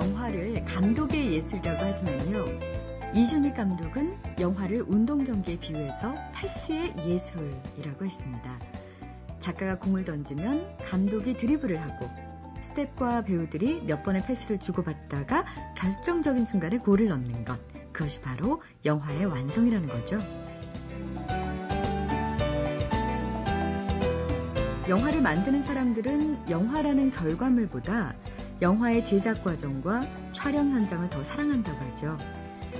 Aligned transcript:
영화를 0.00 0.64
감독의 0.64 1.32
예술이라고 1.32 1.84
하지만요. 1.84 2.46
이준익 3.14 3.56
감독은 3.56 4.16
영화를 4.38 4.84
운동 4.86 5.24
경기에 5.24 5.58
비유해서 5.58 6.14
패스의 6.34 6.94
예술이라고 7.04 8.04
했습니다. 8.04 8.60
작가가 9.40 9.76
공을 9.80 10.04
던지면 10.04 10.76
감독이 10.88 11.34
드리블을 11.34 11.80
하고 11.80 12.06
스텝과 12.62 13.22
배우들이 13.22 13.82
몇 13.86 14.04
번의 14.04 14.24
패스를 14.24 14.60
주고받다가 14.60 15.44
결정적인 15.76 16.44
순간에 16.44 16.78
골을 16.78 17.08
넣는 17.08 17.44
것. 17.44 17.58
그것이 17.92 18.20
바로 18.20 18.62
영화의 18.84 19.24
완성이라는 19.24 19.88
거죠. 19.88 20.18
영화를 24.88 25.20
만드는 25.22 25.62
사람들은 25.62 26.50
영화라는 26.50 27.10
결과물보다 27.10 28.14
영화의 28.60 29.04
제작 29.04 29.44
과정과 29.44 30.32
촬영 30.32 30.70
현장을 30.70 31.08
더 31.10 31.22
사랑한다고 31.22 31.78
하죠. 31.78 32.18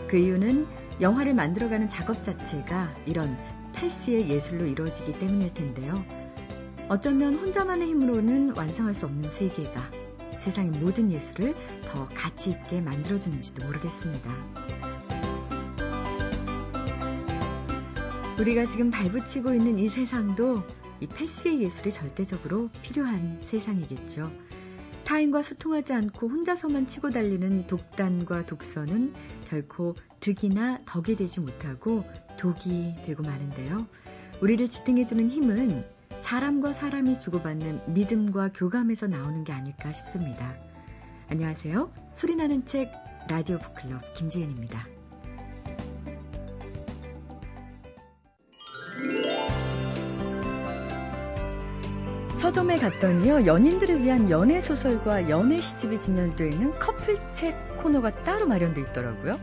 그 0.09 0.17
이유는 0.17 0.67
영화를 1.01 1.35
만들어가는 1.35 1.89
작업 1.89 2.25
자체가 2.25 2.95
이런 3.07 3.37
패스의 3.75 4.29
예술로 4.29 4.67
이루어지기 4.67 5.19
때문일 5.21 5.55
텐데요. 5.55 6.05
어쩌면 6.89 7.35
혼자만의 7.35 7.89
힘으로는 7.89 8.57
완성할 8.57 8.95
수 8.95 9.07
없는 9.07 9.31
세계가 9.31 9.81
세상의 10.41 10.81
모든 10.81 11.13
예술을 11.13 11.55
더 11.93 12.09
가치 12.09 12.51
있게 12.51 12.81
만들어주는지도 12.81 13.65
모르겠습니다. 13.65 14.31
우리가 18.41 18.67
지금 18.69 18.91
발붙이고 18.91 19.53
있는 19.53 19.79
이 19.79 19.89
세상도 19.89 20.63
이 21.01 21.07
패스의 21.07 21.61
예술이 21.63 21.93
절대적으로 21.93 22.69
필요한 22.83 23.39
세상이겠죠. 23.41 24.48
타인과 25.09 25.41
소통하지 25.41 25.95
않고 25.95 26.29
혼자서만 26.29 26.87
치고 26.87 27.13
달리는 27.13 27.67
독단과 27.67 28.45
독서는 28.45 29.15
결코 29.49 29.95
득이나 30.21 30.81
덕이 30.85 31.17
되지 31.17 31.41
못하고 31.41 32.05
독이 32.37 32.95
되고 33.07 33.23
마는데요. 33.23 33.87
우리를 34.43 34.69
지탱해주는 34.69 35.31
힘은 35.31 35.83
사람과 36.21 36.75
사람이 36.75 37.21
주고받는 37.21 37.95
믿음과 37.95 38.53
교감에서 38.53 39.07
나오는 39.07 39.45
게 39.45 39.53
아닐까 39.55 39.95
싶습니다. 39.95 40.55
안녕하세요. 41.31 41.91
소리나는 42.13 42.67
책 42.67 42.93
라디오 43.31 43.57
북클럽 43.57 44.13
김지은입니다. 44.13 44.98
서점에 52.59 52.79
갔더니요, 52.79 53.47
연인들을 53.47 54.03
위한 54.03 54.31
연애 54.31 54.61
소설과 54.61 55.29
연애 55.31 55.61
시집이 55.61 56.01
진열되어 56.01 56.49
있는 56.49 56.77
커플책 56.81 57.79
코너가 57.79 58.13
따로 58.25 58.49
마련되어 58.49 58.83
있더라고요. 58.87 59.39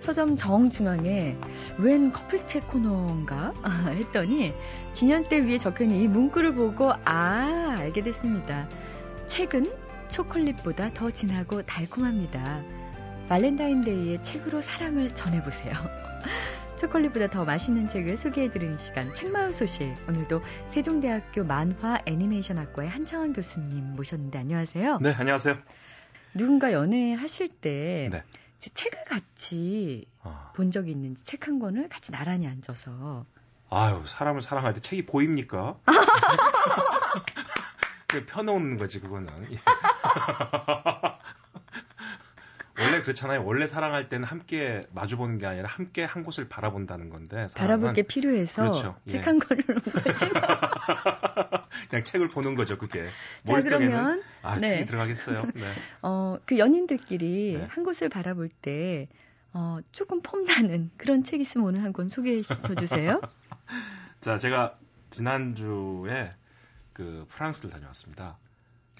서점 0.00 0.34
정중앙에 0.34 1.36
웬 1.78 2.10
커플책 2.10 2.66
코너인가 2.66 3.52
아, 3.62 3.90
했더니 3.90 4.52
진연대 4.92 5.46
위에 5.46 5.58
적혀있는 5.58 6.00
이 6.00 6.08
문구를 6.08 6.54
보고 6.54 6.90
아 7.04 7.76
알게 7.78 8.02
됐습니다. 8.02 8.68
책은 9.28 9.70
초콜릿보다 10.08 10.90
더 10.94 11.12
진하고 11.12 11.62
달콤합니다. 11.62 12.64
발렌타인데이에 13.28 14.22
책으로 14.22 14.60
사랑을 14.60 15.14
전해보세요. 15.14 15.74
초콜릿보다 16.78 17.28
더 17.28 17.44
맛있는 17.44 17.88
책을 17.88 18.16
소개해드리는 18.16 18.78
시간 18.78 19.12
책마을 19.12 19.52
소식 19.52 19.96
오늘도 20.08 20.40
세종대학교 20.68 21.42
만화 21.44 21.98
애니메이션학과의 22.06 22.88
한창원 22.88 23.32
교수님 23.32 23.94
모셨는데 23.94 24.38
안녕하세요. 24.38 24.98
네 25.00 25.12
안녕하세요. 25.12 25.58
누군가 26.34 26.72
연애하실 26.72 27.48
때 27.60 28.08
네. 28.12 28.22
책을 28.60 29.02
같이 29.08 30.06
아. 30.22 30.52
본 30.54 30.70
적이 30.70 30.92
있는지 30.92 31.24
책 31.24 31.48
한 31.48 31.58
권을 31.58 31.88
같이 31.88 32.12
나란히 32.12 32.46
앉아서 32.46 33.24
아유 33.70 34.04
사람을 34.06 34.40
사랑할 34.42 34.72
때 34.74 34.80
책이 34.80 35.06
보입니까? 35.06 35.76
그 38.06 38.24
펴놓는 38.24 38.76
거지 38.78 39.00
그거는. 39.00 39.28
원래 42.80 43.02
그렇잖아요. 43.02 43.44
원래 43.44 43.66
사랑할 43.66 44.08
때는 44.08 44.26
함께 44.26 44.82
마주보는 44.92 45.38
게 45.38 45.46
아니라 45.46 45.68
함께 45.68 46.04
한 46.04 46.22
곳을 46.22 46.48
바라본다는 46.48 47.10
건데. 47.10 47.48
바라볼 47.56 47.92
게 47.92 48.02
필요해서 48.02 48.62
그렇죠. 48.62 48.96
책한 49.06 49.36
예. 49.36 49.38
권을. 49.40 49.64
그냥 51.90 52.04
책을 52.04 52.28
보는 52.28 52.54
거죠, 52.54 52.78
그게. 52.78 53.06
머릿속에는 53.44 54.22
아, 54.42 54.58
네. 54.58 54.68
책이 54.68 54.86
들어가겠어요. 54.86 55.46
네. 55.54 55.62
어, 56.02 56.36
그 56.44 56.58
연인들끼리 56.58 57.56
네. 57.58 57.66
한 57.68 57.84
곳을 57.84 58.08
바라볼 58.08 58.48
때 58.48 59.08
어, 59.52 59.78
조금 59.92 60.20
폼나는 60.22 60.90
그런 60.96 61.24
책 61.24 61.40
있으면 61.40 61.66
오늘 61.66 61.82
한 61.82 61.92
권 61.92 62.08
소개해 62.08 62.42
주세요. 62.78 63.20
자, 64.20 64.38
제가 64.38 64.76
지난주에 65.10 66.32
그 66.92 67.26
프랑스를 67.30 67.70
다녀왔습니다. 67.70 68.36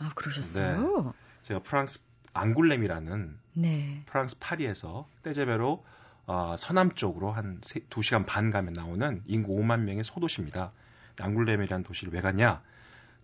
아, 0.00 0.10
그러셨어요? 0.15 1.03
네. 1.05 1.10
제가 1.43 1.60
프랑스 1.60 2.00
앙굴렘이라는 2.34 3.39
네. 3.55 4.03
프랑스 4.06 4.39
파리에서 4.39 5.09
떼제베로 5.22 5.84
어, 6.27 6.55
서남 6.59 6.94
쪽으로 6.94 7.33
한 7.33 7.61
2시간 7.62 8.27
반 8.27 8.50
가면 8.50 8.75
나오는 8.75 9.22
인구 9.27 9.56
5만 9.56 9.81
명의 9.81 10.05
소도시입니다. 10.05 10.72
앙굴렘이라는 11.21 11.84
도시를 11.84 12.12
왜 12.12 12.21
갔냐? 12.21 12.62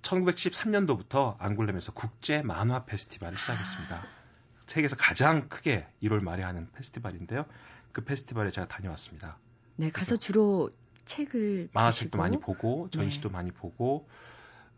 1973년도부터 0.02 1.36
앙굴렘에서 1.38 1.92
국제 1.92 2.42
만화 2.42 2.84
페스티벌을 2.84 3.36
시작했습니다. 3.38 4.02
세계에서 4.66 4.96
가장 4.96 5.48
크게 5.48 5.86
1월 6.02 6.22
말에 6.22 6.42
하는 6.42 6.66
페스티벌인데요. 6.74 7.44
그 7.92 8.04
페스티벌에 8.04 8.50
제가 8.50 8.66
다녀왔습니다. 8.68 9.38
네, 9.76 9.90
가서 9.90 10.16
주로 10.16 10.70
책을 11.04 11.68
만화책도 11.72 12.16
보시고. 12.16 12.22
많이 12.22 12.40
보고 12.40 12.88
전시도 12.90 13.28
네. 13.28 13.32
많이 13.34 13.50
보고 13.52 14.08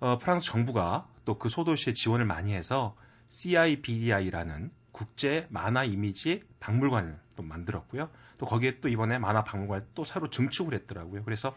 어, 0.01 0.19
프랑스 0.19 0.47
정부가 0.47 1.07
또 1.25 1.39
그 1.39 1.49
소도시에 1.49 1.93
지원을 1.93 2.25
많이 2.25 2.55
해서 2.55 2.95
CIBDI라는 3.29 4.71
국제 4.93 5.47
만화 5.51 5.85
이미지 5.85 6.43
박물관을 6.61 7.19
또 7.37 7.43
만들었고요. 7.43 8.09
또 8.39 8.47
거기에 8.47 8.81
또 8.81 8.89
이번에 8.89 9.19
만화 9.19 9.45
박물관을 9.45 9.89
또 9.95 10.05
새로 10.05 10.31
증축을 10.31 10.75
했더라고요. 10.75 11.23
그래서 11.25 11.55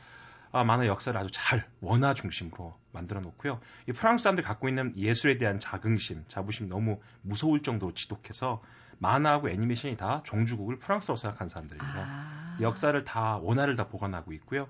아, 0.52 0.64
만화 0.64 0.88
역사를 0.88 1.18
아주 1.18 1.30
잘 1.32 1.68
원화 1.80 2.14
중심으로 2.14 2.76
만들어 2.92 3.22
놓고요. 3.22 3.60
이 3.88 3.92
프랑스 3.92 4.24
사람들이 4.24 4.46
갖고 4.46 4.68
있는 4.68 4.98
예술에 4.98 5.38
대한 5.38 5.60
자긍심, 5.60 6.26
자부심이 6.28 6.70
너무 6.70 7.00
무서울 7.22 7.62
정도로 7.62 7.94
지독해서 7.94 8.62
만화하고 8.98 9.50
애니메이션이 9.50 9.96
다 9.96 10.22
종주국을 10.26 10.80
프랑스라고 10.80 11.18
생각하는 11.18 11.50
사람들입니다. 11.50 11.94
아. 11.96 12.58
역사를 12.62 13.04
다 13.06 13.38
원화를 13.38 13.76
다 13.76 13.88
보관하고 13.88 14.34
있고요. 14.34 14.68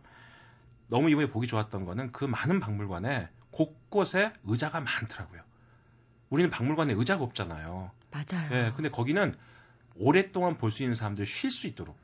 너무 0.88 1.10
이번에 1.10 1.30
보기 1.30 1.48
좋았던 1.48 1.86
거는 1.86 2.12
그 2.12 2.26
많은 2.26 2.60
박물관에 2.60 3.30
곳곳에 3.52 4.34
의자가 4.44 4.82
많더라고요. 4.82 5.42
우리는 6.30 6.50
박물관에 6.52 6.94
의자가 6.94 7.24
없잖아요. 7.24 7.92
맞아요. 8.12 8.50
예, 8.68 8.72
근데 8.76 8.90
거기는 8.90 9.34
오랫동안 9.96 10.58
볼 10.58 10.72
수 10.72 10.84
있는 10.84 10.96
사람들이 10.96 11.26
쉴수 11.26 11.68
있도록 11.68 11.96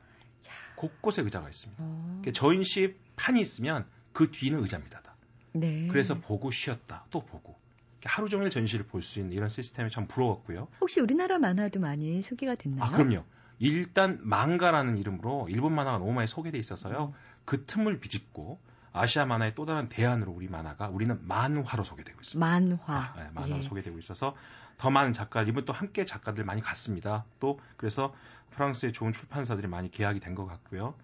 야. 0.46 0.50
곳곳에 0.76 1.22
의자가 1.22 1.48
있습니다. 1.48 1.82
어. 1.84 2.22
전시 2.34 2.96
판이 3.16 3.40
있으면 3.40 3.86
그 4.12 4.30
뒤는 4.30 4.60
의자입니다. 4.60 5.00
다. 5.00 5.14
네. 5.52 5.88
그래서 5.88 6.18
보고 6.20 6.50
쉬었다. 6.50 7.04
또 7.10 7.24
보고. 7.24 7.56
하루 8.04 8.28
종일 8.28 8.50
전시를 8.50 8.86
볼 8.86 9.02
수 9.02 9.18
있는 9.18 9.32
이런 9.32 9.48
시스템이 9.48 9.90
참 9.90 10.06
부러웠고요. 10.06 10.68
혹시 10.80 11.00
우리나라 11.00 11.38
만화도 11.38 11.80
많이 11.80 12.22
소개가 12.22 12.54
됐나요? 12.54 12.84
아, 12.84 12.90
그럼요. 12.90 13.24
일단 13.58 14.18
망가라는 14.22 14.98
이름으로 14.98 15.48
일본 15.50 15.74
만화가 15.74 15.98
너무 15.98 16.12
많이 16.12 16.26
소개돼 16.26 16.58
있어서요. 16.58 17.14
음. 17.14 17.20
그 17.44 17.64
틈을 17.64 17.98
비집고 18.00 18.60
아시아 18.98 19.24
만화의 19.26 19.54
또 19.54 19.66
다른 19.66 19.88
대안으로 19.88 20.32
우리 20.32 20.48
만화가 20.48 20.88
우리는 20.88 21.18
만화로 21.22 21.84
소개되고 21.84 22.20
있습니다. 22.20 22.46
만화. 22.46 22.78
아, 22.86 23.12
네, 23.16 23.28
만화로 23.34 23.58
예. 23.58 23.62
소개되고 23.62 23.98
있어서 23.98 24.34
더 24.78 24.90
많은 24.90 25.12
작가들, 25.12 25.48
이번 25.48 25.64
또 25.64 25.72
함께 25.72 26.04
작가들 26.04 26.44
많이 26.44 26.60
갔습니다. 26.60 27.24
또 27.40 27.58
그래서 27.76 28.14
프랑스의 28.50 28.92
좋은 28.92 29.12
출판사들이 29.12 29.68
많이 29.68 29.90
계약이 29.90 30.20
된 30.20 30.34
것 30.34 30.46
같고요. 30.46 30.94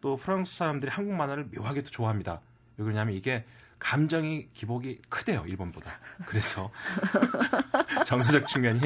또 0.00 0.16
프랑스 0.16 0.56
사람들이 0.56 0.90
한국 0.90 1.14
만화를 1.14 1.46
묘하게 1.54 1.82
도 1.82 1.90
좋아합니다. 1.90 2.40
왜 2.76 2.84
그러냐면 2.84 3.14
이게 3.14 3.44
감정이 3.78 4.48
기복이 4.54 5.00
크대요, 5.08 5.44
일본보다. 5.46 5.90
그래서 6.26 6.70
정서적 8.06 8.46
측면이 8.46 8.80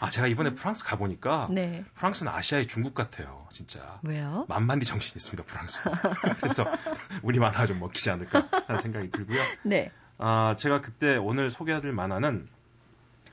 아, 0.00 0.10
제가 0.10 0.26
이번에 0.26 0.54
프랑스 0.54 0.84
가 0.84 0.96
보니까 0.96 1.48
네. 1.50 1.84
프랑스는 1.94 2.32
아시아의 2.32 2.66
중국 2.66 2.94
같아요, 2.94 3.46
진짜. 3.50 4.00
왜요? 4.02 4.46
만만디 4.48 4.86
정신이 4.86 5.14
있습니다, 5.16 5.44
프랑스. 5.44 5.82
그래서 6.38 6.64
우리 7.22 7.38
만화 7.38 7.66
좀 7.66 7.80
먹히지 7.80 8.10
않을까 8.10 8.48
하는 8.66 8.80
생각이 8.80 9.10
들고요. 9.10 9.42
네. 9.64 9.90
아, 10.18 10.54
제가 10.58 10.80
그때 10.80 11.16
오늘 11.16 11.50
소개해드릴 11.50 11.92
만화는 11.92 12.48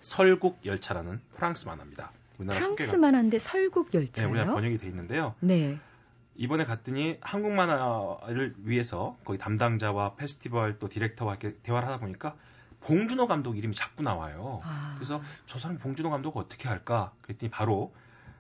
설국 0.02 0.60
열차라는 0.66 1.22
프랑스 1.36 1.66
만화입니다. 1.68 2.12
프랑스. 2.38 2.96
만화인데 2.96 3.40
설국 3.40 3.94
열차요? 3.94 4.28
네, 4.28 4.32
우리나라 4.32 4.54
번역이 4.54 4.78
돼 4.78 4.88
있는데요. 4.88 5.36
네. 5.40 5.80
이번에 6.36 6.66
갔더니 6.66 7.18
한국 7.22 7.54
만화를 7.54 8.56
위해서 8.64 9.18
거기 9.24 9.40
담당자와 9.40 10.16
페스티벌 10.16 10.80
또 10.80 10.90
디렉터와 10.90 11.36
이렇게 11.36 11.58
대화를 11.64 11.88
하다 11.88 12.00
보니까 12.00 12.36
봉준호 12.86 13.26
감독 13.26 13.58
이름이 13.58 13.76
자꾸 13.76 14.04
나와요. 14.04 14.62
아. 14.64 14.94
그래서 14.96 15.20
저 15.48 15.58
사람 15.58 15.80
봉준호 15.80 16.12
감독 16.12 16.38
어떻게 16.38 16.68
할까? 16.70 17.12
그랬더니 17.22 17.50
바로 17.50 17.96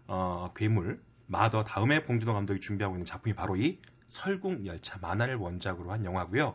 어, 0.07 0.51
괴물 0.55 1.01
마더 1.25 1.63
다음에 1.63 2.03
봉준호 2.03 2.31
감독이 2.33 2.59
준비하고 2.59 2.95
있는 2.95 3.05
작품이 3.05 3.33
바로 3.33 3.55
이 3.55 3.79
설국열차 4.07 4.99
만화를 4.99 5.35
원작으로 5.37 5.91
한 5.91 6.05
영화고요. 6.05 6.53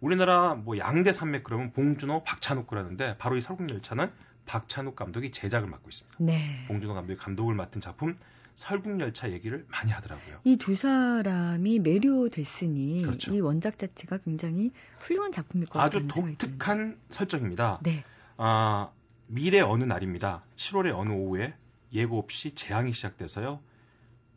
우리나라 0.00 0.54
뭐 0.54 0.78
양대 0.78 1.12
산맥 1.12 1.44
그러면 1.44 1.70
봉준호, 1.72 2.24
박찬욱 2.24 2.66
그러는데 2.66 3.18
바로 3.18 3.36
이 3.36 3.42
설국열차는 3.42 4.10
박찬욱 4.46 4.96
감독이 4.96 5.30
제작을 5.30 5.68
맡고 5.68 5.90
있습니다. 5.90 6.16
네. 6.20 6.64
봉준호 6.68 6.94
감독이 6.94 7.18
감독을 7.18 7.54
맡은 7.54 7.82
작품 7.82 8.16
설국열차 8.58 9.30
얘기를 9.30 9.64
많이 9.68 9.92
하더라고요. 9.92 10.40
이 10.44 10.56
두 10.56 10.74
사람이 10.74 11.78
매료됐으니 11.78 13.02
그렇죠. 13.02 13.32
이 13.32 13.40
원작 13.40 13.78
자체가 13.78 14.18
굉장히 14.18 14.72
훌륭한 14.98 15.30
작품일 15.30 15.68
것 15.68 15.78
아주. 15.78 16.06
독특한 16.08 16.98
설정입니다. 17.08 17.78
네. 17.84 18.04
아, 18.36 18.90
미래 19.28 19.60
어느 19.60 19.84
날입니다. 19.84 20.42
7월의 20.56 20.92
어느 20.96 21.12
오후에 21.12 21.54
예고 21.92 22.18
없이 22.18 22.50
재앙이 22.52 22.92
시작돼서요. 22.92 23.60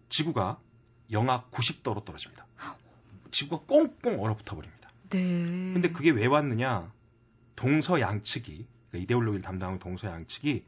지구가 0.09 0.59
영하 1.11 1.43
90도로 1.51 2.05
떨어집니다. 2.05 2.45
지구가 3.31 3.65
꽁꽁 3.65 4.21
얼어붙어 4.21 4.55
버립니다. 4.55 4.91
네. 5.09 5.19
근데 5.73 5.91
그게 5.91 6.11
왜 6.11 6.27
왔느냐? 6.27 6.91
동서양 7.55 8.21
측이 8.21 8.67
그러니까 8.89 9.03
이데올로기를 9.03 9.41
담당하는 9.41 9.79
동서양 9.79 10.27
측이 10.27 10.63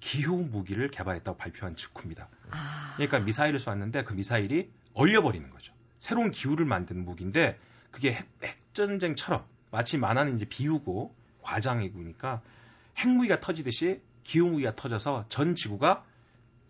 기후 0.00 0.36
무기를 0.36 0.90
개발했다고 0.90 1.36
발표한 1.38 1.76
직후입니다. 1.76 2.28
아. 2.50 2.92
그러니까 2.96 3.20
미사일을 3.20 3.58
쏘았는데 3.58 4.04
그 4.04 4.14
미사일이 4.14 4.70
얼려버리는 4.94 5.50
거죠. 5.50 5.72
새로운 5.98 6.30
기후를 6.30 6.66
만드는 6.66 7.04
무기인데 7.04 7.58
그게 7.90 8.12
핵, 8.12 8.28
핵전쟁처럼 8.42 9.44
마치 9.70 9.98
만화는 9.98 10.36
이제 10.36 10.44
비우고 10.44 11.14
과장이고니까 11.42 12.40
핵무기가 12.98 13.40
터지듯이 13.40 14.00
기후 14.24 14.48
무기가 14.48 14.74
터져서 14.74 15.26
전 15.28 15.54
지구가 15.54 16.04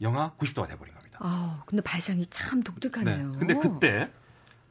영하 0.00 0.32
90도가 0.38 0.68
돼버린 0.68 0.94
겁니다. 0.94 1.18
아, 1.20 1.62
근데 1.66 1.82
발상이 1.82 2.26
참 2.26 2.62
독특하네요. 2.62 3.32
근데 3.38 3.54
그때 3.54 4.10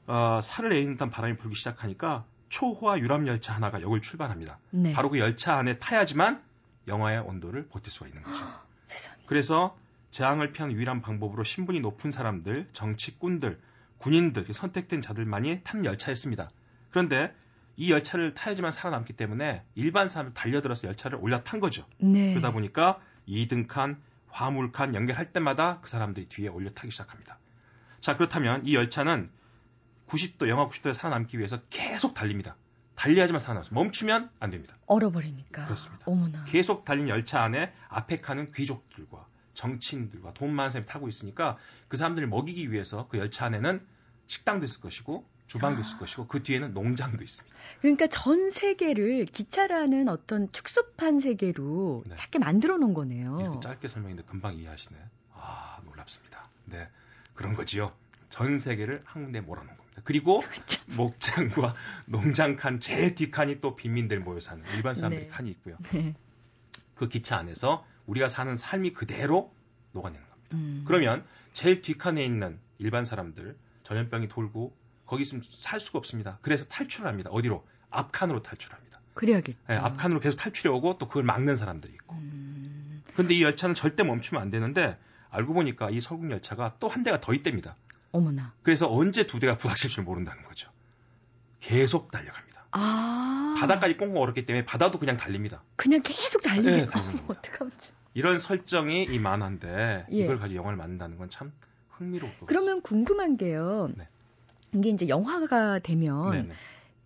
어, 0.08 0.40
살을 0.42 0.70
내는 0.70 0.94
듯한 0.94 1.10
바람이 1.10 1.38
불기 1.38 1.56
시작하니까 1.56 2.26
초호화 2.50 3.00
유람 3.00 3.28
열차 3.28 3.54
하나가 3.54 3.82
역을 3.82 4.02
출발합니다. 4.02 4.60
네. 4.70 4.94
바로 4.94 5.10
그 5.10 5.20
열차 5.20 5.56
안에 5.56 5.80
타야지만 5.80 6.44
영하의 6.88 7.20
온도를 7.20 7.68
버틸 7.68 7.92
수가 7.92 8.08
있는 8.08 8.24
거죠. 8.24 8.44
세상에. 8.88 9.18
그래서 9.26 9.78
재앙을 10.12 10.52
피하는 10.52 10.76
유일한 10.76 11.02
방법으로 11.02 11.44
신분이 11.44 11.82
높은 11.82 12.12
사람들, 12.12 12.70
정치꾼들, 12.72 13.60
군인들, 13.98 14.46
선택된 14.54 15.02
자들만이 15.02 15.62
탄 15.64 15.84
열차였습니다. 15.84 16.50
그런데 16.90 17.36
이 17.78 17.92
열차를 17.92 18.34
타야지만 18.34 18.72
살아남기 18.72 19.14
때문에 19.14 19.64
일반 19.76 20.08
사람을 20.08 20.34
달려들어서 20.34 20.88
열차를 20.88 21.20
올라탄 21.22 21.60
거죠. 21.60 21.86
네. 21.98 22.34
그러다 22.34 22.52
보니까 22.52 23.00
2등 23.28 23.68
칸, 23.68 24.02
화물 24.30 24.72
칸 24.72 24.96
연결할 24.96 25.34
때마다 25.34 25.80
그 25.82 25.90
사람들이 25.90 26.28
뒤에 26.28 26.48
올려 26.48 26.70
타기 26.72 26.92
시작합니다. 26.92 27.40
자, 28.00 28.16
그렇다면 28.16 28.66
이 28.66 28.76
열차는 28.76 29.30
90도, 30.08 30.48
영하 30.48 30.70
90도에 30.70 30.94
살아남기 30.94 31.38
위해서 31.38 31.60
계속 31.70 32.14
달립니다. 32.14 32.56
달려야지만 32.96 33.40
살아남습니다. 33.40 33.80
멈추면 33.80 34.30
안 34.40 34.50
됩니다. 34.50 34.76
얼어버리니까. 34.88 35.66
그렇습니다. 35.66 36.06
어머나. 36.10 36.46
계속 36.46 36.86
달린 36.86 37.10
열차 37.10 37.42
안에 37.42 37.74
앞에 37.90 38.18
칸은 38.18 38.52
귀족들과 38.52 39.26
정치인들과 39.54 40.34
돈 40.34 40.52
많은 40.54 40.72
사람이 40.72 40.88
타고 40.88 41.08
있으니까 41.08 41.58
그 41.88 41.98
사람들을 41.98 42.28
먹이기 42.28 42.72
위해서 42.72 43.08
그 43.10 43.18
열차 43.18 43.46
안에는 43.46 43.86
식당도 44.28 44.66
있을 44.66 44.82
것이고 44.82 45.26
주방도 45.48 45.82
있을 45.82 45.98
것이고 46.00 46.28
그 46.28 46.42
뒤에는 46.44 46.74
농장도 46.74 47.24
있습니다. 47.24 47.56
그러니까 47.82 48.08
전 48.08 48.50
세계를 48.50 49.26
기차라는 49.26 50.10
어떤 50.10 50.52
축소판 50.52 51.20
세계로 51.20 52.04
네. 52.08 52.16
작게 52.16 52.40
만들어 52.40 52.78
놓은 52.78 52.94
거네요. 52.94 53.40
이렇게 53.42 53.60
짧게 53.60 53.88
설명했는데 53.88 54.30
금방 54.30 54.56
이해하시네. 54.56 54.98
아 55.34 55.80
놀랍습니다. 55.86 56.50
네 56.66 56.90
그런 57.36 57.54
거지요. 57.54 57.94
전 58.30 58.60
세계를 58.60 59.02
한 59.06 59.24
군데 59.24 59.40
몰아놓은 59.40 59.78
겁니다. 59.96 60.02
그리고 60.04 60.42
목장과 60.98 61.76
농장 62.06 62.56
칸 62.56 62.80
제일 62.80 63.16
뒷칸이 63.16 63.62
또 63.62 63.76
빈민들 63.76 64.20
모여 64.20 64.40
사는 64.40 64.64
일반 64.76 64.96
사람들의 64.96 65.28
네. 65.28 65.32
칸이 65.32 65.50
있고요. 65.52 65.78
네. 65.92 66.14
그 66.96 67.08
기차 67.08 67.38
안에서 67.38 67.86
우리가 68.06 68.28
사는 68.28 68.56
삶이 68.56 68.94
그대로 68.94 69.54
녹아내는 69.94 70.26
겁니다. 70.30 70.50
음. 70.54 70.84
그러면 70.88 71.26
제일 71.54 71.82
뒷칸에 71.82 72.24
있는 72.24 72.60
일반 72.78 73.06
사람들 73.06 73.58
전염병이 73.84 74.28
돌고 74.30 74.76
거기 75.06 75.22
있으면 75.22 75.44
살 75.50 75.80
수가 75.80 76.00
없습니다. 76.00 76.40
그래서 76.42 76.66
탈출을 76.66 77.08
합니다. 77.08 77.30
어디로? 77.32 77.66
앞칸으로 77.90 78.42
탈출합니다. 78.42 79.00
그래야겠죠. 79.14 79.58
네, 79.70 79.76
앞칸으로 79.76 80.20
계속 80.20 80.38
탈출해 80.38 80.74
오고 80.76 80.98
또 80.98 81.08
그걸 81.08 81.24
막는 81.24 81.56
사람들이 81.56 81.94
있고. 81.94 82.16
음. 82.16 83.04
근데 83.16 83.34
이 83.34 83.44
열차는 83.44 83.76
절대 83.76 84.04
멈추면 84.04 84.42
안 84.42 84.50
되는데 84.50 84.98
알고 85.30 85.54
보니까 85.54 85.90
이 85.90 86.02
서국 86.02 86.30
열차가 86.32 86.76
또 86.80 86.88
한 86.88 87.04
대가 87.04 87.22
더 87.22 87.34
있답니다. 87.34 87.78
어머나. 88.16 88.54
그래서 88.64 88.92
언제 88.92 89.28
두 89.28 89.40
대가 89.40 89.58
부닥칠 89.58 89.90
줄 89.90 90.04
모른다는 90.04 90.44
거죠. 90.44 90.70
계속 91.60 92.12
달려갑니다. 92.12 92.66
아. 92.72 93.56
바다까지 93.60 93.98
꽁꽁 93.98 94.22
얼었기 94.22 94.46
때문에 94.46 94.66
바다도 94.66 95.00
그냥 95.00 95.18
달립니다. 95.18 95.64
그냥 95.76 96.02
계속. 96.02 96.42
네, 96.42 96.50
달리는 96.50 96.86
겁니다. 96.88 97.24
어떡하면. 97.28 97.72
이런 98.14 98.40
설정이 98.40 99.04
이 99.04 99.20
만화인데 99.20 100.06
예. 100.12 100.16
이걸 100.16 100.40
가지고 100.40 100.60
영화를 100.60 100.78
만든다는 100.78 101.18
건참 101.18 101.52
같습니다. 101.90 102.28
그러면 102.46 102.82
궁금한 102.82 103.38
게요. 103.38 103.90
네. 103.96 104.08
이게 104.74 104.90
이제 104.90 105.08
영화가 105.08 105.80
되면 105.80 106.32
네네. 106.32 106.54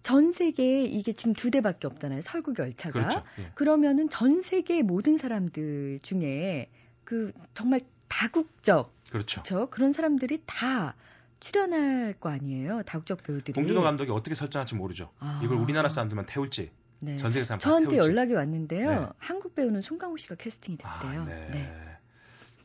전 0.01 0.31
세계에 0.31 0.83
이게 0.83 1.13
지금 1.13 1.33
두 1.33 1.51
대밖에 1.51 1.88
없잖아요. 1.88 2.21
설국 2.21 2.57
열차가. 2.57 2.94
그렇죠. 2.94 3.23
예. 3.39 3.51
그러면은 3.55 4.09
전 4.09 4.41
세계 4.41 4.81
모든 4.81 5.17
사람들 5.17 6.00
중에 6.01 6.69
그 7.03 7.31
정말 7.53 7.81
다국적 8.09 8.91
그렇죠. 9.11 9.41
그렇죠? 9.44 9.69
그런 9.69 9.94
사람들이 9.94 10.41
다 10.45 10.95
출연할 11.39 12.13
거 12.19 12.29
아니에요. 12.29 12.83
다국적 12.83 13.23
배우들이. 13.23 13.53
봉준호 13.53 13.81
감독이 13.81 14.11
어떻게 14.11 14.35
설정할지 14.35 14.75
모르죠. 14.75 15.09
아. 15.19 15.39
이걸 15.44 15.57
우리나라 15.57 15.88
사람들만 15.88 16.25
태울지 16.25 16.71
네. 17.00 17.17
전 17.17 17.31
세계 17.31 17.45
사람 17.45 17.59
다 17.59 17.69
저한테 17.69 17.89
태울지. 17.91 18.09
연락이 18.09 18.33
왔는데요. 18.33 18.89
네. 18.91 19.07
한국 19.19 19.56
배우는 19.56 19.81
송강호 19.81 20.17
씨가 20.17 20.35
캐스팅이 20.35 20.79
아, 20.83 21.00
됐대요. 21.01 21.25
네. 21.25 21.73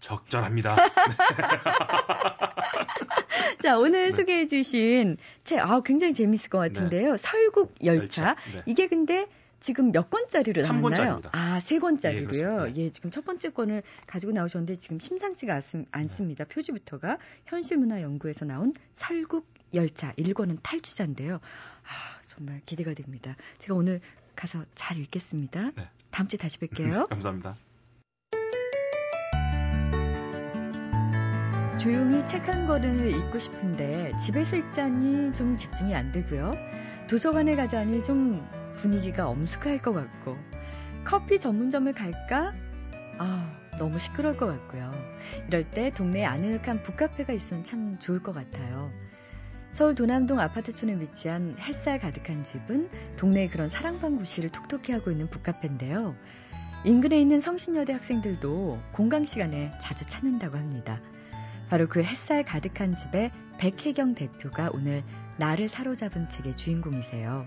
적절합니다. 0.00 0.76
자, 3.62 3.78
오늘 3.78 4.07
네. 4.07 4.11
소개해 4.11 4.47
주신 4.47 5.16
책, 5.45 5.61
아, 5.61 5.80
굉장히 5.80 6.12
재밌을 6.14 6.50
것 6.50 6.59
같은데요. 6.59 7.16
설국 7.16 7.75
열차. 7.85 8.37
네. 8.52 8.62
이게 8.66 8.88
근데 8.88 9.26
지금 9.64 9.92
몇 9.92 10.11
권짜리로 10.11 10.61
삼 10.61 10.83
나왔나요? 10.83 11.21
권짜리입니다. 11.23 11.30
아, 11.33 11.59
세 11.61 11.78
권짜리로요. 11.78 12.68
예. 12.68 12.73
예, 12.76 12.90
지금 12.90 13.11
첫 13.11 13.25
번째 13.25 13.49
권을 13.49 13.83
가지고 14.06 14.33
나오셨는데 14.33 14.75
지금 14.75 14.99
심상치가 14.99 15.54
않- 15.54 15.87
않습니다. 15.90 16.44
표지부터가 16.44 17.16
현실문화연구에서 17.47 18.44
나온 18.44 18.75
설국 18.94 19.49
열차 19.73 20.12
1권은 20.18 20.59
탈주자인데요. 20.62 21.37
아, 21.37 22.21
정말 22.26 22.61
기대가 22.66 22.92
됩니다. 22.92 23.37
제가 23.56 23.73
오늘 23.75 24.02
가서 24.37 24.66
잘 24.75 24.99
읽겠습니다. 24.99 25.71
네. 25.75 25.88
다음 26.11 26.28
주에 26.28 26.37
다시 26.37 26.59
뵐게요. 26.59 27.09
감사합니다. 27.09 27.56
조용히 31.80 32.25
책 32.26 32.47
한 32.49 32.66
권을 32.66 33.14
읽고 33.16 33.38
싶은데 33.38 34.12
집에서 34.18 34.56
읽자니 34.56 35.33
좀 35.33 35.56
집중이 35.56 35.94
안 35.94 36.12
되고요. 36.12 36.52
도서관에 37.09 37.56
가자니 37.56 38.02
좀 38.02 38.47
분위기가 38.76 39.28
엄숙할 39.28 39.78
것 39.78 39.93
같고 39.93 40.37
커피 41.04 41.38
전문점을 41.38 41.93
갈까? 41.93 42.52
아 43.19 43.59
너무 43.78 43.99
시끄러울 43.99 44.37
것 44.37 44.47
같고요. 44.47 44.93
이럴 45.49 45.71
때 45.71 45.93
동네에 45.93 46.25
아늑한 46.25 46.83
북카페가 46.83 47.33
있으면 47.33 47.64
참 47.64 47.99
좋을 47.99 48.23
것 48.23 48.33
같아요. 48.33 48.90
서울 49.73 49.97
도남동 49.97 50.38
아파트촌에 50.38 51.00
위치한 51.00 51.57
햇살 51.59 51.99
가득한 51.99 52.45
집은 52.45 52.88
동네의 53.16 53.49
그런 53.49 53.69
사랑방 53.69 54.16
구실을 54.16 54.50
톡톡히 54.50 54.93
하고 54.93 55.11
있는 55.11 55.28
북카페인데요. 55.28 56.14
인근에 56.85 57.21
있는 57.21 57.40
성신여대 57.40 57.93
학생들도 57.93 58.81
공강 58.93 59.25
시간에 59.25 59.73
자주 59.81 60.04
찾는다고 60.04 60.59
합니다. 60.59 61.00
바로 61.69 61.88
그 61.88 62.02
햇살 62.02 62.45
가득한 62.45 62.95
집의 62.95 63.33
백혜경 63.59 64.14
대표가 64.14 64.71
오늘 64.73 65.02
나를 65.38 65.69
사로잡은 65.69 66.28
책의 66.28 66.57
주인공이세요. 66.57 67.47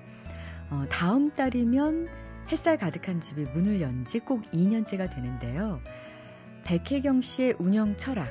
어, 0.70 0.86
다음 0.90 1.32
달이면 1.32 2.08
햇살 2.52 2.78
가득한 2.78 3.22
집이 3.22 3.44
문을 3.54 3.82
연 3.82 4.04
지 4.06 4.20
꼭 4.20 4.44
2년째가 4.52 5.14
되는데요. 5.14 5.82
백혜경 6.66 7.22
씨의 7.22 7.56
운영 7.60 7.96
철학, 7.98 8.28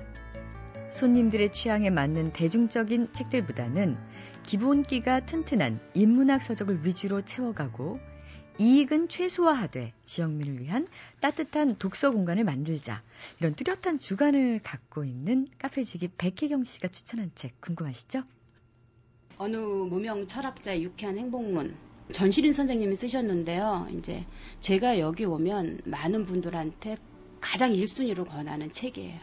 손님들의 0.90 1.52
취향에 1.52 1.90
맞는 1.90 2.32
대중적인 2.32 3.12
책들보다는 3.12 3.96
기본기가 4.42 5.20
튼튼한 5.26 5.80
인문학 5.94 6.42
서적을 6.42 6.84
위주로 6.86 7.22
채워가고 7.22 7.98
이익은 8.58 9.08
최소화하되 9.08 9.92
지역민을 10.04 10.60
위한 10.60 10.86
따뜻한 11.20 11.76
독서 11.78 12.10
공간을 12.10 12.44
만들자 12.44 13.02
이런 13.40 13.54
뚜렷한 13.54 13.98
주관을 13.98 14.60
갖고 14.62 15.04
있는 15.04 15.48
카페지기 15.58 16.08
백혜경 16.16 16.64
씨가 16.64 16.88
추천한 16.88 17.30
책 17.34 17.60
궁금하시죠? 17.60 18.22
어느 19.38 19.56
무명 19.56 20.26
철학자의 20.26 20.82
유쾌한 20.84 21.18
행복론 21.18 21.74
전시린 22.12 22.52
선생님이 22.52 22.96
쓰셨는데요. 22.96 23.88
이제 23.92 24.24
제가 24.60 25.00
여기 25.00 25.24
오면 25.24 25.80
많은 25.84 26.24
분들한테 26.24 26.96
가장 27.40 27.72
1순위로 27.72 28.28
권하는 28.28 28.70
책이에요. 28.70 29.20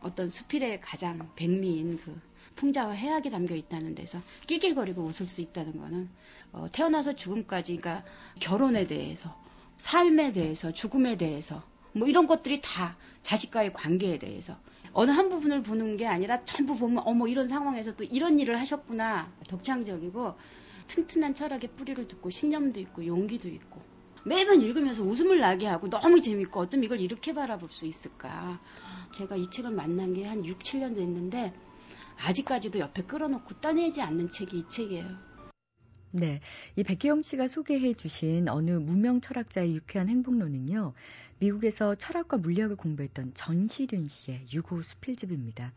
어떤 0.00 0.28
수필의 0.28 0.80
가장 0.80 1.30
백미인 1.36 1.98
그 1.98 2.20
풍자와 2.56 2.92
해악이 2.92 3.30
담겨 3.30 3.54
있다는 3.54 3.94
데서 3.94 4.20
낄낄거리고 4.46 5.02
웃을 5.02 5.26
수 5.26 5.40
있다는 5.40 5.78
거는 5.78 6.08
어, 6.52 6.68
태어나서 6.70 7.16
죽음까지 7.16 7.76
그러니까 7.76 8.04
결혼에 8.38 8.86
대해서 8.86 9.34
삶에 9.78 10.32
대해서 10.32 10.72
죽음에 10.72 11.16
대해서 11.16 11.62
뭐 11.92 12.06
이런 12.06 12.26
것들이 12.26 12.60
다 12.60 12.96
자식과의 13.22 13.72
관계에 13.72 14.18
대해서 14.18 14.56
어느 14.92 15.10
한 15.10 15.28
부분을 15.28 15.62
보는 15.62 15.96
게 15.96 16.06
아니라 16.06 16.44
전부 16.44 16.76
보면 16.76 17.02
어머 17.06 17.26
이런 17.26 17.48
상황에서 17.48 17.96
또 17.96 18.04
이런 18.04 18.38
일을 18.38 18.58
하셨구나 18.60 19.32
독창적이고 19.48 20.34
튼튼한 20.86 21.34
철학의 21.34 21.70
뿌리를 21.76 22.06
듣고 22.08 22.30
신념도 22.30 22.80
있고 22.80 23.06
용기도 23.06 23.48
있고 23.48 23.82
매번 24.26 24.62
읽으면서 24.62 25.02
웃음을 25.02 25.38
나게 25.38 25.66
하고 25.66 25.88
너무 25.88 26.20
재밌고 26.20 26.60
어쩜 26.60 26.82
이걸 26.84 27.00
이렇게 27.00 27.34
바라볼 27.34 27.68
수 27.72 27.86
있을까 27.86 28.60
제가 29.12 29.36
이 29.36 29.48
책을 29.50 29.70
만난 29.70 30.14
게 30.14 30.24
한 30.24 30.44
6, 30.44 30.58
7년 30.60 30.94
됐는데 30.94 31.52
아직까지도 32.16 32.78
옆에 32.78 33.02
끌어놓고 33.02 33.60
떠내지 33.60 34.00
않는 34.02 34.30
책이 34.30 34.58
이 34.58 34.68
책이에요. 34.68 35.34
네. 36.12 36.40
이 36.76 36.84
백혜영 36.84 37.22
씨가 37.22 37.48
소개해 37.48 37.94
주신 37.94 38.48
어느 38.48 38.70
무명 38.70 39.20
철학자의 39.20 39.74
유쾌한 39.74 40.08
행복론은요. 40.08 40.94
미국에서 41.40 41.96
철학과 41.96 42.36
물리학을 42.36 42.76
공부했던 42.76 43.34
전시륜 43.34 44.06
씨의 44.06 44.46
유고 44.52 44.82
수필집입니다. 44.82 45.72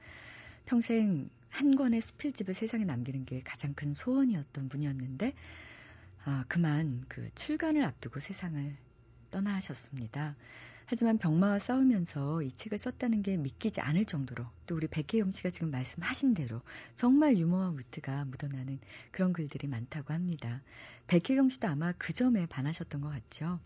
평생 0.65 1.29
한 1.57 1.75
권의 1.75 2.01
수필집을 2.01 2.53
세상에 2.53 2.85
남기는 2.85 3.25
게 3.25 3.41
가장 3.43 3.73
큰 3.73 3.95
소원이었던 3.95 4.69
분이었는데 4.69 5.33
아, 6.25 6.45
그만 6.47 7.03
그 7.07 7.29
출간을 7.33 7.83
앞두고 7.83 8.19
세상을 8.19 8.75
떠나셨습니다. 9.31 10.35
하지만 10.85 11.17
병마와 11.17 11.57
싸우면서 11.57 12.43
이 12.43 12.51
책을 12.51 12.77
썼다는 12.77 13.23
게 13.23 13.37
믿기지 13.37 13.81
않을 13.81 14.05
정도로 14.05 14.45
또 14.67 14.75
우리 14.75 14.87
백혜영 14.87 15.31
씨가 15.31 15.49
지금 15.49 15.71
말씀하신 15.71 16.35
대로 16.35 16.61
정말 16.95 17.37
유머와 17.39 17.71
위트가 17.71 18.25
묻어나는 18.25 18.79
그런 19.11 19.33
글들이 19.33 19.67
많다고 19.67 20.13
합니다. 20.13 20.61
백혜경 21.07 21.49
씨도 21.49 21.67
아마 21.67 21.91
그 21.93 22.13
점에 22.13 22.45
반하셨던 22.45 23.01
것 23.01 23.09
같죠. 23.09 23.59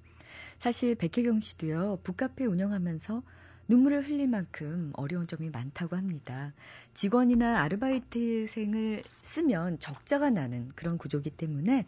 사실 0.60 0.96
백혜경 0.96 1.42
씨도요, 1.42 2.00
북카페 2.04 2.46
운영하면서 2.46 3.22
눈물을 3.68 4.08
흘릴 4.08 4.28
만큼 4.28 4.92
어려운 4.94 5.28
점이 5.28 5.50
많다고 5.50 5.96
합니다. 5.96 6.54
직원이나 6.94 7.62
아르바이트생을 7.62 9.04
쓰면 9.22 9.80
적자가 9.80 10.30
나는 10.30 10.70
그런 10.76 10.98
구조기 10.98 11.30
때문에 11.32 11.86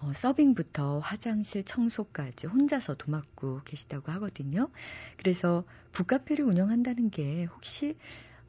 어, 0.00 0.12
서빙부터 0.14 1.00
화장실 1.00 1.64
청소까지 1.64 2.46
혼자서 2.46 2.94
도맡고 2.94 3.62
계시다고 3.64 4.12
하거든요. 4.12 4.70
그래서 5.16 5.64
북카페를 5.92 6.44
운영한다는 6.44 7.10
게 7.10 7.44
혹시 7.44 7.96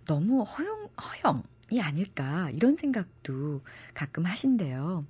너무 0.05 0.43
허용, 0.43 0.89
허영이 1.01 1.81
아닐까 1.81 2.49
이런 2.51 2.75
생각도 2.75 3.61
가끔 3.93 4.25
하신대요. 4.25 5.05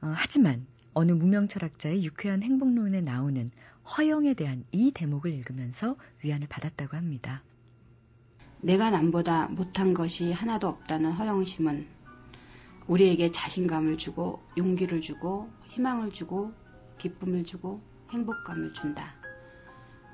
어, 0.00 0.12
하지만 0.14 0.66
어느 0.92 1.10
무명 1.10 1.48
철학자의 1.48 2.04
유쾌한 2.04 2.42
행복론에 2.42 3.00
나오는 3.00 3.50
허영에 3.86 4.34
대한 4.34 4.64
이 4.72 4.90
대목을 4.92 5.32
읽으면서 5.32 5.96
위안을 6.22 6.48
받았다고 6.48 6.96
합니다. 6.96 7.42
내가 8.60 8.90
남보다 8.90 9.48
못한 9.48 9.92
것이 9.92 10.32
하나도 10.32 10.68
없다는 10.68 11.12
허영심은 11.12 11.86
우리에게 12.86 13.30
자신감을 13.30 13.98
주고 13.98 14.42
용기를 14.56 15.00
주고 15.00 15.50
희망을 15.68 16.12
주고 16.12 16.52
기쁨을 16.98 17.44
주고 17.44 17.82
행복감을 18.10 18.72
준다. 18.72 19.14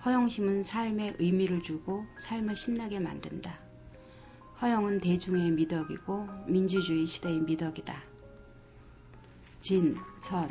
허영심은 0.04 0.64
삶에 0.64 1.16
의미를 1.18 1.62
주고 1.62 2.04
삶을 2.20 2.56
신나게 2.56 2.98
만든다. 3.00 3.58
허영은 4.62 5.00
대중의 5.00 5.52
미덕이고 5.52 6.28
민주주의 6.46 7.06
시대의 7.06 7.40
미덕이다. 7.40 8.02
진, 9.60 9.96
선, 10.20 10.48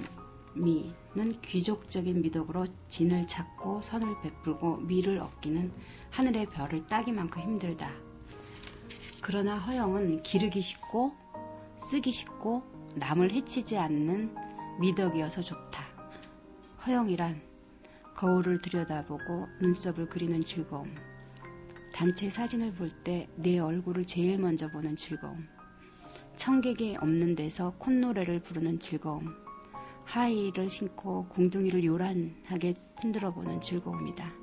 미는 0.59 1.39
귀족적인 1.41 2.21
미덕으로 2.21 2.65
진을 2.89 3.27
찾고 3.27 3.81
선을 3.81 4.21
베풀고 4.21 4.77
미를 4.77 5.19
얻기는 5.19 5.71
하늘의 6.11 6.47
별을 6.47 6.85
따기만큼 6.87 7.41
힘들다. 7.41 7.91
그러나 9.21 9.57
허영은 9.57 10.23
기르기 10.23 10.61
쉽고 10.61 11.13
쓰기 11.77 12.11
쉽고 12.11 12.63
남을 12.95 13.31
해치지 13.31 13.77
않는 13.77 14.35
미덕이어서 14.79 15.41
좋다. 15.41 15.85
허영이란 16.85 17.41
거울을 18.15 18.59
들여다보고 18.61 19.47
눈썹을 19.61 20.09
그리는 20.09 20.41
즐거움. 20.41 20.93
단체 21.93 22.29
사진을 22.29 22.73
볼 22.73 22.89
때 23.03 23.27
내 23.35 23.59
얼굴을 23.59 24.05
제일 24.05 24.37
먼저 24.37 24.69
보는 24.69 24.95
즐거움. 24.95 25.47
청객이 26.35 26.97
없는 26.99 27.35
데서 27.35 27.73
콧노래를 27.77 28.41
부르는 28.41 28.79
즐거움. 28.79 29.35
하이를 30.09 30.71
신고 30.71 31.27
궁둥이를 31.27 31.83
요란하게 31.83 32.73
흔들어 32.99 33.31
보는 33.31 33.61
즐거움이다. 33.61 34.33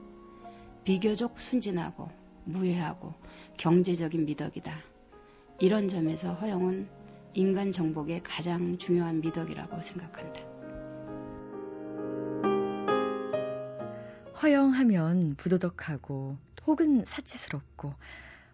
비교적 0.84 1.40
순진하고 1.40 2.08
무해하고 2.44 3.12
경제적인 3.56 4.26
미덕이다. 4.26 4.78
이런 5.58 5.88
점에서 5.88 6.34
허영은 6.34 6.88
인간 7.34 7.72
정복의 7.72 8.22
가장 8.22 8.78
중요한 8.78 9.20
미덕이라고 9.20 9.82
생각한다. 9.82 10.40
허영하면 14.40 15.34
부도덕하고 15.36 16.38
혹은 16.68 17.04
사치스럽고 17.04 17.92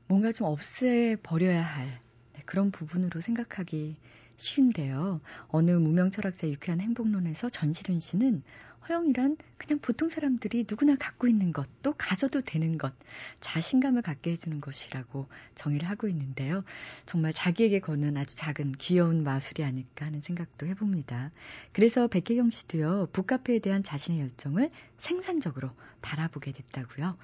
뭔가 0.09 0.33
좀 0.33 0.47
없애 0.47 1.17
버려야 1.23 1.61
할 1.61 2.01
네, 2.33 2.43
그런 2.47 2.71
부분으로 2.71 3.21
생각하기 3.21 3.99
쉬운데요. 4.43 5.21
어느 5.49 5.71
무명 5.71 6.11
철학자의 6.11 6.53
유쾌한 6.53 6.81
행복론에서 6.81 7.49
전시륜 7.49 8.01
씨는 8.01 8.43
허영이란 8.89 9.37
그냥 9.59 9.79
보통 9.79 10.09
사람들이 10.09 10.67
누구나 10.69 10.97
갖고 10.97 11.29
있는 11.29 11.53
것, 11.53 11.69
또 11.83 11.95
가져도 11.97 12.41
되는 12.41 12.79
것, 12.79 12.93
자신감을 13.41 14.03
갖게 14.03 14.33
해주는 14.33 14.61
것이라고 14.61 15.29
정의를 15.55 15.89
하고 15.89 16.09
있는데요. 16.09 16.65
정말 17.07 17.33
자기에게 17.33 17.79
거는 17.79 18.17
아주 18.17 18.35
작은 18.35 18.73
귀여운 18.79 19.23
마술이 19.23 19.63
아닐까 19.63 20.07
하는 20.07 20.21
생각도 20.21 20.67
해봅니다. 20.67 21.31
그래서 21.73 22.09
백혜경 22.09 22.51
씨도요, 22.51 23.11
북카페에 23.13 23.61
대한 23.61 23.85
자신의 23.85 24.21
열정을 24.21 24.71
생산적으로 24.99 25.71
바라보게 26.01 26.51
됐다고요. 26.51 27.17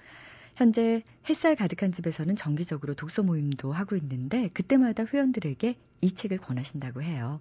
현재 0.58 1.04
햇살 1.30 1.54
가득한 1.54 1.92
집에서는 1.92 2.34
정기적으로 2.34 2.94
독서 2.94 3.22
모임도 3.22 3.70
하고 3.70 3.94
있는데 3.94 4.48
그때마다 4.48 5.04
회원들에게 5.04 5.76
이 6.00 6.12
책을 6.12 6.38
권하신다고 6.38 7.00
해요. 7.00 7.40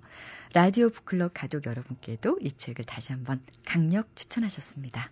라디오 0.54 0.92
북클럽 0.92 1.32
가족 1.34 1.66
여러분께도 1.66 2.38
이 2.44 2.52
책을 2.52 2.86
다시 2.86 3.14
한번 3.14 3.42
강력 3.66 4.16
추천하셨습니다. 4.16 5.10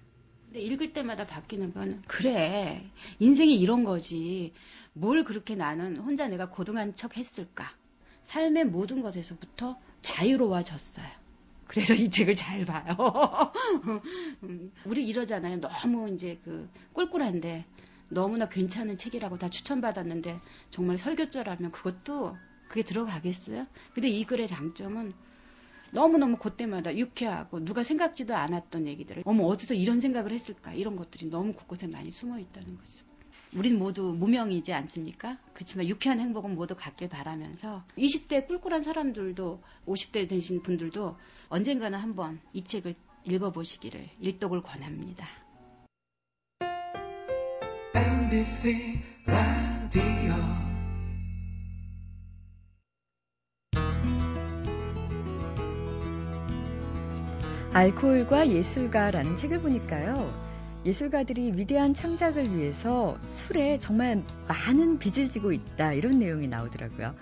읽을 0.53 0.93
때마다 0.93 1.25
바뀌는 1.25 1.73
건 1.73 2.03
그래 2.05 2.91
인생이 3.17 3.59
이런 3.59 3.83
거지 3.83 4.53
뭘 4.93 5.23
그렇게 5.23 5.55
나는 5.55 5.97
혼자 5.97 6.27
내가 6.27 6.51
고등한 6.51 6.93
척 6.93 7.17
했을까 7.17 7.73
삶의 8.21 8.65
모든 8.65 9.01
것에서부터 9.01 9.79
자유로워졌어요. 10.03 11.07
그래서 11.65 11.95
이 11.95 12.11
책을 12.11 12.35
잘 12.35 12.65
봐요. 12.65 12.95
우리 14.85 15.07
이러잖아요. 15.07 15.59
너무 15.59 16.07
이제 16.11 16.39
그 16.45 16.69
꿀꿀한데 16.93 17.65
너무나 18.09 18.47
괜찮은 18.47 18.97
책이라고 18.97 19.37
다 19.37 19.49
추천받았는데 19.49 20.39
정말 20.71 20.97
설교자라면 20.97 21.71
그것도 21.71 22.37
그게 22.67 22.83
들어가겠어요? 22.83 23.67
근데 23.93 24.09
이 24.09 24.25
글의 24.25 24.47
장점은 24.47 25.13
너무너무 25.91 26.37
그때마다 26.37 26.95
유쾌하고 26.95 27.63
누가 27.63 27.83
생각지도 27.83 28.35
않았던 28.35 28.87
얘기들을 28.87 29.23
어머 29.25 29.43
어디서 29.45 29.75
이런 29.75 29.99
생각을 30.01 30.31
했을까 30.31 30.73
이런 30.73 30.95
것들이 30.95 31.27
너무 31.27 31.53
곳곳에 31.53 31.87
많이 31.87 32.11
숨어 32.11 32.39
있다는 32.39 32.77
거죠. 32.77 33.05
우린 33.55 33.79
모두 33.79 34.13
무명이지 34.13 34.73
않습니까? 34.73 35.37
그렇지만 35.53 35.87
유쾌한 35.87 36.19
행복은 36.19 36.55
모두 36.55 36.75
갖길 36.75 37.07
바라면서 37.07 37.85
20대 37.97 38.47
꿀꿀한 38.47 38.83
사람들도 38.83 39.61
50대 39.87 40.27
되신 40.27 40.61
분들도 40.61 41.17
언젠가는 41.47 41.97
한번 41.97 42.41
이 42.51 42.65
책을 42.65 42.95
읽어보시기를 43.23 44.09
일독을 44.19 44.61
권합니다. 44.61 45.44
MBC 48.25 49.03
라디오 49.27 50.33
알코올과 57.71 58.49
예술가라는 58.49 59.37
책을 59.37 59.59
보니까요. 59.59 60.33
예술가들이 60.85 61.51
위대한 61.55 61.93
창작을 61.93 62.57
위해서 62.57 63.15
술에 63.29 63.77
정말 63.77 64.23
많은 64.47 64.97
빚을 64.97 65.29
지고 65.29 65.51
있다 65.51 65.93
이런 65.93 66.17
내용이 66.17 66.47
나오더라고요. 66.47 67.13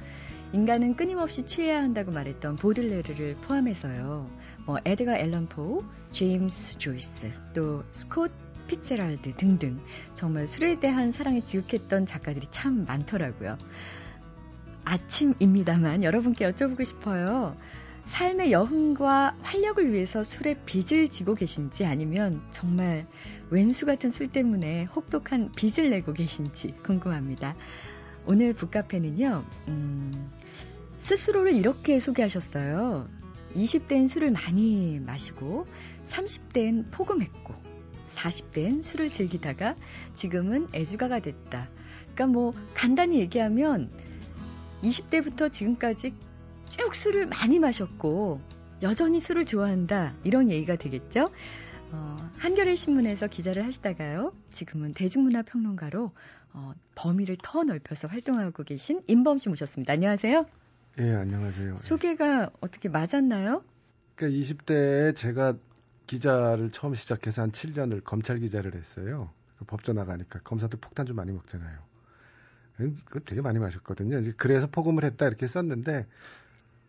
인간은 0.53 0.95
끊임없이 0.95 1.43
취해야 1.43 1.81
한다고 1.81 2.11
말했던 2.11 2.55
보들레르를 2.55 3.35
포함해서요. 3.45 4.29
뭐 4.65 4.77
에드가 4.85 5.17
앨런 5.17 5.47
포, 5.47 5.83
제임스 6.11 6.77
조이스, 6.77 7.29
또 7.53 7.83
스콧 7.91 8.52
피츠제럴드 8.67 9.35
등등 9.35 9.79
정말 10.13 10.47
술에 10.47 10.79
대한 10.79 11.11
사랑에 11.11 11.41
지극했던 11.41 12.05
작가들이 12.05 12.47
참 12.51 12.85
많더라고요. 12.85 13.57
아침입니다만 14.85 16.03
여러분께 16.03 16.49
여쭤보고 16.49 16.85
싶어요. 16.85 17.55
삶의 18.05 18.51
여흥과 18.51 19.37
활력을 19.41 19.91
위해서 19.93 20.23
술에 20.23 20.55
빚을 20.65 21.07
지고 21.09 21.33
계신지 21.35 21.85
아니면 21.85 22.41
정말 22.51 23.07
왼수 23.49 23.85
같은 23.85 24.09
술 24.09 24.27
때문에 24.27 24.85
혹독한 24.85 25.51
빚을 25.55 25.89
내고 25.89 26.11
계신지 26.13 26.73
궁금합니다. 26.83 27.55
오늘 28.25 28.53
북카페는요, 28.53 29.43
음, 29.67 30.27
스스로를 30.99 31.53
이렇게 31.53 31.99
소개하셨어요. 31.99 33.07
20대엔 33.55 34.07
술을 34.07 34.31
많이 34.31 34.99
마시고, 34.99 35.65
30대엔 36.07 36.91
포금했고, 36.91 37.53
40대엔 38.13 38.83
술을 38.83 39.09
즐기다가 39.09 39.75
지금은 40.13 40.67
애주가가 40.73 41.19
됐다. 41.19 41.69
그러니까 42.13 42.27
뭐 42.27 42.53
간단히 42.73 43.19
얘기하면 43.19 43.89
20대부터 44.83 45.51
지금까지 45.51 46.13
쭉 46.69 46.95
술을 46.95 47.27
많이 47.27 47.59
마셨고 47.59 48.41
여전히 48.81 49.19
술을 49.19 49.45
좋아한다 49.45 50.13
이런 50.23 50.49
얘기가 50.49 50.75
되겠죠. 50.75 51.29
어, 51.91 52.17
한겨레 52.37 52.75
신문에서 52.75 53.27
기자를 53.27 53.65
하시다가요. 53.65 54.33
지금은 54.51 54.93
대중문화 54.93 55.43
평론가로 55.43 56.11
어, 56.53 56.73
범위를 56.95 57.37
더 57.41 57.63
넓혀서 57.63 58.07
활동하고 58.07 58.63
계신 58.63 59.01
임범 59.07 59.37
씨 59.37 59.49
모셨습니다. 59.49 59.93
안녕하세요. 59.93 60.45
예, 60.99 61.13
안녕하세요. 61.15 61.77
소개가 61.77 62.51
어떻게 62.61 62.89
맞았나요? 62.89 63.63
그러니까 64.15 64.39
20대에 64.39 65.15
제가 65.15 65.55
기자를 66.07 66.71
처음 66.71 66.93
시작해서 66.95 67.41
한 67.41 67.51
7년을 67.51 68.03
검찰 68.03 68.39
기자를 68.39 68.75
했어요. 68.75 69.29
그 69.57 69.65
법조 69.65 69.93
나가니까 69.93 70.39
검사들 70.43 70.79
폭탄 70.79 71.05
좀 71.05 71.15
많이 71.15 71.31
먹잖아요. 71.31 71.77
그 73.05 73.23
되게 73.23 73.41
많이 73.41 73.59
마셨거든요. 73.59 74.19
이제 74.19 74.33
그래서 74.35 74.67
포금을 74.67 75.03
했다 75.03 75.27
이렇게 75.27 75.47
썼는데 75.47 76.07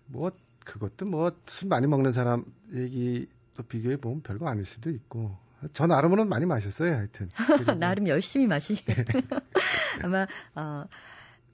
뭐 0.06 0.32
그것도 0.64 1.06
뭐 1.06 1.30
술 1.46 1.68
많이 1.68 1.86
먹는 1.86 2.12
사람 2.12 2.44
얘기 2.72 3.28
또 3.56 3.62
비교해 3.62 3.96
보면 3.96 4.22
별거 4.22 4.48
아닐 4.48 4.64
수도 4.64 4.90
있고 4.90 5.36
전 5.72 5.88
나름으로는 5.90 6.28
많이 6.28 6.46
마셨어요. 6.46 6.94
하여튼 6.94 7.28
나름 7.78 8.08
열심히 8.08 8.46
마시. 8.46 8.76
아마 10.02 10.26
어. 10.54 10.84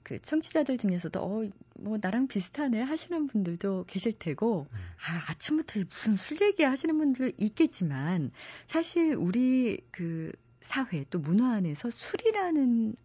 그 0.03 0.19
청취자들 0.21 0.77
중에서도 0.77 1.19
어 1.19 1.71
뭐 1.81 1.97
나랑 2.01 2.27
비슷하네 2.27 2.81
하시는 2.81 3.27
분들도 3.27 3.85
계실 3.87 4.13
테고 4.17 4.67
음. 4.71 4.77
아 4.77 5.31
아침부터 5.31 5.79
무슨 5.79 6.15
술 6.15 6.41
얘기 6.41 6.63
하시는 6.63 6.97
분들 6.97 7.33
있겠지만 7.37 8.31
사실 8.67 9.15
우리 9.15 9.79
그 9.91 10.31
사회 10.61 11.05
또 11.09 11.19
문화 11.19 11.53
안에서 11.53 11.89
술이라는 11.89 12.95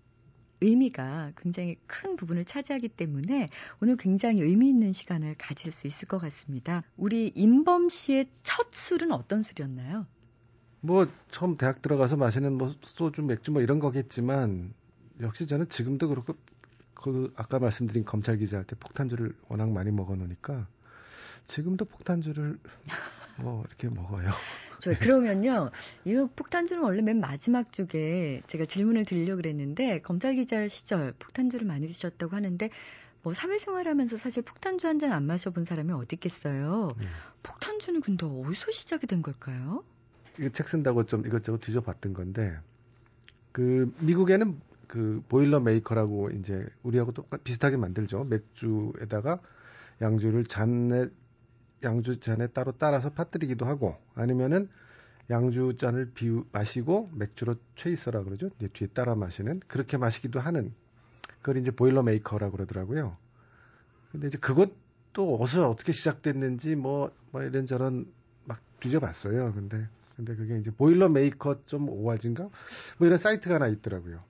의미가 0.60 1.32
굉장히 1.36 1.76
큰 1.86 2.16
부분을 2.16 2.44
차지하기 2.44 2.88
때문에 2.88 3.48
오늘 3.80 3.96
굉장히 3.96 4.40
의미 4.40 4.68
있는 4.68 4.92
시간을 4.92 5.34
가질 5.38 5.70
수 5.72 5.86
있을 5.86 6.08
것 6.08 6.18
같습니다. 6.18 6.82
우리 6.96 7.30
임범 7.34 7.88
씨의 7.88 8.26
첫 8.42 8.68
술은 8.72 9.12
어떤 9.12 9.42
술이었나요? 9.42 10.06
뭐 10.80 11.06
처음 11.30 11.56
대학 11.56 11.82
들어가서 11.82 12.16
마시는 12.16 12.56
뭐 12.56 12.74
소주, 12.82 13.22
맥주 13.22 13.52
뭐 13.52 13.60
이런 13.60 13.80
거겠지만 13.80 14.72
역시 15.20 15.46
저는 15.46 15.68
지금도 15.68 16.08
그렇고 16.08 16.34
그 17.06 17.32
아까 17.36 17.60
말씀드린 17.60 18.04
검찰 18.04 18.36
기자 18.36 18.56
할 18.58 18.64
때 18.64 18.74
폭탄주를 18.80 19.32
워낙 19.48 19.70
많이 19.70 19.92
먹어 19.92 20.16
놓으니까 20.16 20.66
지금도 21.46 21.84
폭탄주를 21.84 22.58
뭐 23.38 23.62
이렇게 23.68 23.88
먹어요. 23.88 24.30
저 24.80 24.92
그러면요. 24.98 25.70
이 26.04 26.14
폭탄주는 26.34 26.82
원래 26.82 27.02
맨 27.02 27.20
마지막 27.20 27.72
쪽에 27.72 28.42
제가 28.48 28.64
질문을 28.66 29.04
드리려고 29.04 29.36
그랬는데 29.36 30.00
검찰 30.00 30.34
기자 30.34 30.66
시절 30.66 31.12
폭탄주를 31.20 31.64
많이 31.66 31.86
드셨다고 31.86 32.34
하는데 32.34 32.70
뭐 33.22 33.32
사회생활하면서 33.34 34.16
사실 34.16 34.42
폭탄주 34.42 34.88
한 34.88 34.98
잔 34.98 35.12
안 35.12 35.24
마셔본 35.26 35.64
사람이 35.64 35.92
어디 35.92 36.16
있겠어요. 36.16 36.92
네. 36.98 37.06
폭탄주는 37.44 38.00
근데 38.00 38.26
어디서 38.26 38.72
시작이 38.72 39.06
된 39.06 39.22
걸까요? 39.22 39.84
이거 40.40 40.48
책 40.48 40.68
쓴다고 40.68 41.06
좀 41.06 41.24
이것저것 41.24 41.60
뒤져봤던 41.60 42.14
건데 42.14 42.58
그 43.52 43.94
미국에는 44.00 44.60
그 44.86 45.22
boilermaker라고 45.28 46.30
이제 46.30 46.66
우리하고 46.82 47.12
똑같 47.12 47.42
비슷하게 47.44 47.76
만들죠. 47.76 48.24
맥주에다가 48.24 49.40
양주를 50.00 50.44
잔에 50.44 51.06
양주 51.84 52.20
잔에 52.20 52.46
따로 52.48 52.72
따라서 52.72 53.12
빠뜨리기도 53.12 53.66
하고 53.66 53.96
아니면은 54.14 54.68
양주 55.30 55.76
잔을 55.78 56.12
비우 56.14 56.44
마시고 56.52 57.10
맥주로 57.12 57.56
chaser라 57.76 58.22
그러죠. 58.22 58.50
이제 58.56 58.68
뒤에 58.68 58.88
따라 58.88 59.14
마시는 59.14 59.60
그렇게 59.66 59.96
마시기도 59.96 60.40
하는 60.40 60.72
그걸 61.40 61.56
이제 61.58 61.70
boilermaker라고 61.70 62.52
그러더라고요. 62.52 63.16
근데 64.12 64.28
이제 64.28 64.38
그것도 64.38 65.36
어디서 65.36 65.68
어떻게 65.68 65.92
시작됐는지 65.92 66.76
뭐, 66.76 67.10
뭐 67.32 67.42
이런저런 67.42 68.06
막 68.44 68.60
뒤져봤어요. 68.80 69.52
근데 69.52 69.88
근데 70.16 70.34
그게 70.34 70.58
이제 70.58 70.70
boilermaker 70.70 71.64
점 71.66 71.88
org인가 71.88 72.44
뭐 72.98 73.06
이런 73.06 73.18
사이트가 73.18 73.56
하나 73.56 73.68
있더라고요. 73.68 74.22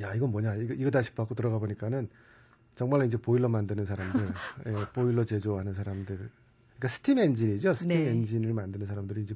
야 0.00 0.14
이건 0.14 0.30
뭐냐 0.30 0.54
이거 0.56 0.74
이거 0.74 0.90
다시 0.90 1.12
받고 1.12 1.34
들어가 1.34 1.58
보니까는 1.58 2.08
정말 2.74 3.06
이제 3.06 3.16
보일러 3.16 3.48
만드는 3.48 3.84
사람들, 3.84 4.28
예, 4.66 4.72
보일러 4.94 5.24
제조하는 5.24 5.74
사람들, 5.74 6.16
그러니까 6.16 6.88
스팀 6.88 7.18
엔진이죠. 7.18 7.72
스팀 7.72 7.88
네. 7.88 8.10
엔진을 8.10 8.52
만드는 8.54 8.86
사람들이 8.86 9.22
이제 9.22 9.34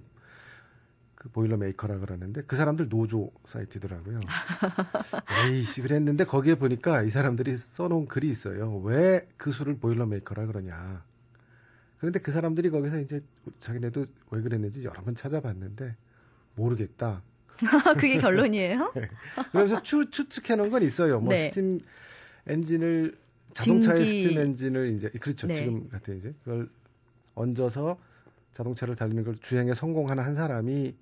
그 1.17 1.29
boilermaker라 1.29 1.99
그러는데 1.99 2.43
그 2.43 2.57
사람들 2.57 2.89
노조 2.89 3.31
사이트더라고요. 3.45 4.21
에이씨 5.47 5.83
그랬는데 5.83 6.25
거기에 6.25 6.57
보니까 6.57 7.03
이 7.03 7.11
사람들이 7.11 7.57
써놓은 7.57 8.07
글이 8.07 8.29
있어요. 8.31 8.77
왜 8.79 9.15
그 9.15 9.51
술을 9.53 9.79
boilermaker라 9.79 10.47
그러냐. 10.47 11.05
그런데 11.99 12.19
그 12.19 12.33
사람들이 12.33 12.71
거기서 12.71 12.99
이제 13.01 13.23
자기네도 13.61 14.07
왜 14.31 14.41
그랬는지 14.41 14.83
여러 14.83 15.03
번 15.03 15.15
찾아봤는데 15.15 15.95
모르겠다. 16.57 17.23
그게 17.95 18.19
결론이에요? 18.19 18.93
네. 18.97 19.09
그래서 19.53 19.83
추, 19.83 20.11
추측해 20.11 20.57
놓은 20.57 20.71
건 20.71 20.83
있어요. 20.83 21.21
뭐 21.21 21.33
네. 21.33 21.51
스팀 21.51 21.81
엔진을 22.47 23.17
자동차의 23.53 24.05
증기... 24.05 24.23
스팀 24.25 24.41
엔진을 24.41 24.95
이제 24.95 25.09
그렇죠. 25.21 25.47
네. 25.47 25.55
지금 25.55 25.89
같은 25.89 26.19
이제 26.19 26.35
그걸 26.45 26.69
얹어서 27.35 27.99
자동차를 28.55 28.97
달리는 28.97 29.25
걸 29.25 29.37
주행에 29.37 29.75
성공하는 29.75 30.23
한 30.25 30.35
사람이 30.35 30.95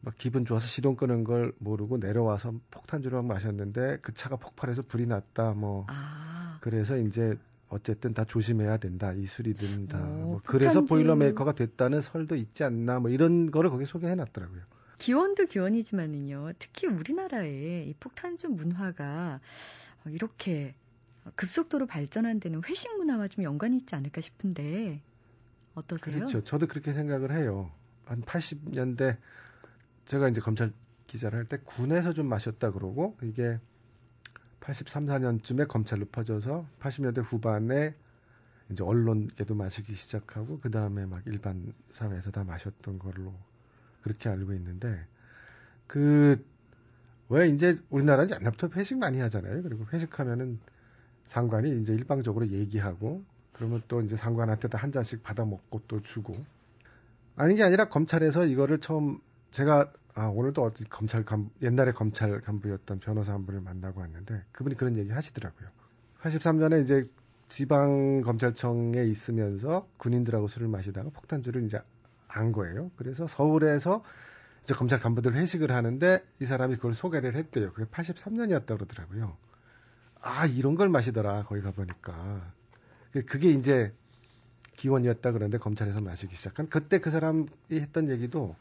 막 0.00 0.14
기분 0.18 0.44
좋아서 0.44 0.66
시동 0.66 0.96
끄는 0.96 1.24
걸 1.24 1.52
모르고 1.58 1.98
내려와서 1.98 2.54
폭탄주를 2.70 3.18
막 3.18 3.26
마셨는데 3.26 3.98
그 4.02 4.12
차가 4.12 4.36
폭발해서 4.36 4.82
불이 4.82 5.06
났다 5.06 5.52
뭐 5.52 5.86
아. 5.88 6.58
그래서 6.60 6.96
이제 6.96 7.36
어쨌든 7.68 8.12
다 8.12 8.24
조심해야 8.24 8.76
된다 8.76 9.12
이 9.12 9.26
술이 9.26 9.54
든 9.54 9.86
다뭐 9.86 10.42
그래서 10.44 10.82
boilermaker가 10.82 11.52
됐다는 11.52 12.00
설도 12.02 12.34
있지 12.34 12.64
않나 12.64 12.98
뭐 12.98 13.10
이런 13.10 13.50
거를 13.50 13.70
거기 13.70 13.86
소개해 13.86 14.14
놨더라고요. 14.14 14.60
기원도 15.02 15.46
기원이지만은요 15.46 16.52
특히 16.60 16.86
우리나라의 16.86 17.88
이 17.88 17.94
폭탄주 17.98 18.48
문화가 18.50 19.40
이렇게 20.06 20.74
급속도로 21.34 21.86
발전한 21.86 22.38
데는 22.38 22.62
회식 22.64 22.96
문화와 22.96 23.28
좀 23.28 23.42
연관이 23.44 23.76
있지 23.78 23.94
않을까 23.96 24.20
싶은데 24.20 25.02
어떠세요? 25.74 26.14
그렇죠. 26.14 26.44
저도 26.44 26.66
그렇게 26.66 26.92
생각을 26.92 27.32
해요. 27.36 27.70
한 28.04 28.22
80년대 28.22 29.16
제가 30.06 30.28
이제 30.28 30.40
검찰 30.40 30.72
기자를 31.06 31.38
할 31.38 31.46
때 31.46 31.58
군에서 31.64 32.12
좀 32.12 32.28
마셨다 32.28 32.70
그러고 32.70 33.16
이게 33.22 33.58
83, 34.60 35.06
4년쯤에 35.06 35.66
검찰로 35.66 36.06
퍼져서 36.06 36.66
80년대 36.80 37.22
후반에 37.24 37.94
이제 38.70 38.84
언론에도 38.84 39.54
마시기 39.56 39.94
시작하고 39.94 40.60
그 40.60 40.70
다음에 40.70 41.06
막 41.06 41.22
일반 41.26 41.72
사회에서 41.90 42.30
다 42.30 42.44
마셨던 42.44 42.98
걸로 43.00 43.34
그렇게 44.02 44.28
알고 44.28 44.52
있는데 44.52 45.06
그 45.86 46.52
왜 47.32 47.48
이제 47.48 47.78
우리나라는 47.88 48.30
옛날부터 48.30 48.68
회식 48.76 48.98
많이 48.98 49.18
하잖아요. 49.20 49.62
그리고 49.62 49.86
회식하면은 49.90 50.60
상관이 51.24 51.80
이제 51.80 51.94
일방적으로 51.94 52.46
얘기하고 52.48 53.24
그러면 53.54 53.82
또 53.88 54.02
이제 54.02 54.16
상관한테도 54.16 54.76
한 54.76 54.92
잔씩 54.92 55.22
받아 55.22 55.46
먹고 55.46 55.80
또 55.88 56.02
주고 56.02 56.36
아닌 57.36 57.56
게 57.56 57.62
아니라 57.62 57.86
검찰에서 57.88 58.44
이거를 58.44 58.80
처음 58.80 59.18
제가 59.50 59.90
아 60.14 60.26
오늘도 60.26 60.62
어디 60.62 60.84
검찰 60.84 61.24
간 61.24 61.48
옛날에 61.62 61.92
검찰 61.92 62.38
간부였던 62.42 63.00
변호사 63.00 63.32
한 63.32 63.46
분을 63.46 63.62
만나고 63.62 64.00
왔는데 64.00 64.44
그분이 64.52 64.76
그런 64.76 64.98
얘기 64.98 65.10
하시더라고요. 65.10 65.70
83년에 66.20 66.82
이제 66.82 67.00
지방 67.48 68.20
검찰청에 68.20 69.04
있으면서 69.04 69.88
군인들하고 69.96 70.48
술을 70.48 70.68
마시다가 70.68 71.08
폭탄주를 71.08 71.64
이제 71.64 71.80
안 72.34 72.52
거예요. 72.52 72.90
그래서 72.96 73.26
서울에서 73.26 74.04
이제 74.62 74.74
검찰 74.74 75.00
간부들 75.00 75.34
회식을 75.34 75.72
하는데 75.72 76.24
이 76.40 76.44
사람이 76.44 76.76
그걸 76.76 76.94
소개를 76.94 77.34
했대요. 77.34 77.72
그게 77.72 77.84
83년이었다 77.90 78.66
그러더라고요. 78.66 79.36
아, 80.20 80.46
이런 80.46 80.76
걸 80.76 80.88
마시더라, 80.88 81.44
거기 81.44 81.60
가보니까. 81.62 82.52
그게 83.26 83.50
이제 83.50 83.92
기원이었다 84.76 85.32
그런데 85.32 85.58
검찰에서 85.58 86.00
마시기 86.00 86.34
시작한 86.34 86.68
그때 86.68 86.98
그 86.98 87.10
사람이 87.10 87.46
했던 87.72 88.08
얘기도 88.08 88.56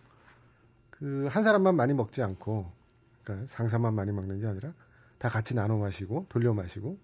그 0.90 1.28
한 1.30 1.44
사람만 1.44 1.76
많이 1.76 1.94
먹지 1.94 2.22
않고 2.22 2.72
그러니까 3.24 3.48
상사만 3.48 3.96
많이 3.96 4.12
먹는 4.12 4.40
게 4.40 4.48
아니라 4.48 4.74
다 5.18 5.30
같이 5.30 5.56
나눠 5.56 5.78
마시고 5.78 6.28
돌려 6.30 6.54
마시고 6.54 7.00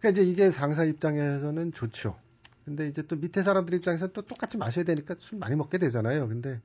그러니까 0.00 0.08
이제 0.10 0.28
이게 0.28 0.50
상사 0.50 0.84
입장에서는 0.84 1.72
좋죠. 1.72 2.18
근데 2.64 2.88
이제 2.88 3.02
또 3.02 3.16
밑에 3.16 3.42
사람들 3.42 3.74
입장에서는 3.74 4.12
또 4.12 4.22
똑같이 4.22 4.56
마셔야 4.56 4.84
되니까 4.84 5.16
술 5.18 5.38
많이 5.38 5.54
먹게 5.56 5.78
되잖아요. 5.78 6.28
근데 6.28 6.60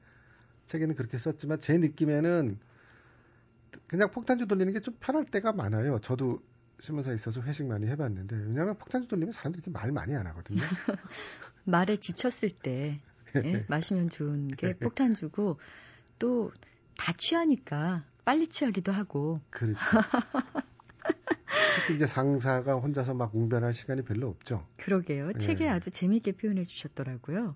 책에는 0.65 0.95
그렇게 0.95 1.17
썼지만 1.17 1.59
제 1.59 1.77
느낌에는 1.77 2.57
그냥 3.87 4.11
폭탄주 4.11 4.47
돌리는 4.47 4.73
게 4.73 4.79
좀 4.81 4.95
편할 4.99 5.25
때가 5.25 5.51
많아요. 5.53 5.99
저도 5.99 6.41
신문사에 6.79 7.15
있어서 7.15 7.41
회식 7.41 7.65
많이 7.67 7.87
해봤는데 7.87 8.35
왜냐하면 8.35 8.77
폭탄주 8.77 9.07
돌리면 9.09 9.33
사람들이 9.33 9.61
이렇게 9.65 9.71
말 9.71 9.91
많이 9.91 10.15
안 10.15 10.25
하거든요. 10.27 10.61
말에 11.65 11.97
지쳤을 11.97 12.49
때 12.51 13.01
예? 13.35 13.65
마시면 13.67 14.09
좋은 14.09 14.47
게 14.47 14.73
폭탄주고 14.73 15.59
또 16.19 16.51
다 16.99 17.13
취하니까 17.13 18.03
빨리 18.25 18.45
취하기도 18.45 18.91
하고. 18.91 19.39
그렇죠. 19.49 19.79
특히 21.75 21.95
이제 21.95 22.05
상사가 22.05 22.75
혼자서 22.75 23.13
막 23.13 23.35
웅변할 23.35 23.73
시간이 23.73 24.03
별로 24.03 24.27
없죠. 24.27 24.65
그러게요. 24.77 25.31
예. 25.35 25.39
책에 25.39 25.67
아주 25.67 25.91
재미있게 25.91 26.33
표현해 26.33 26.63
주셨더라고요. 26.63 27.55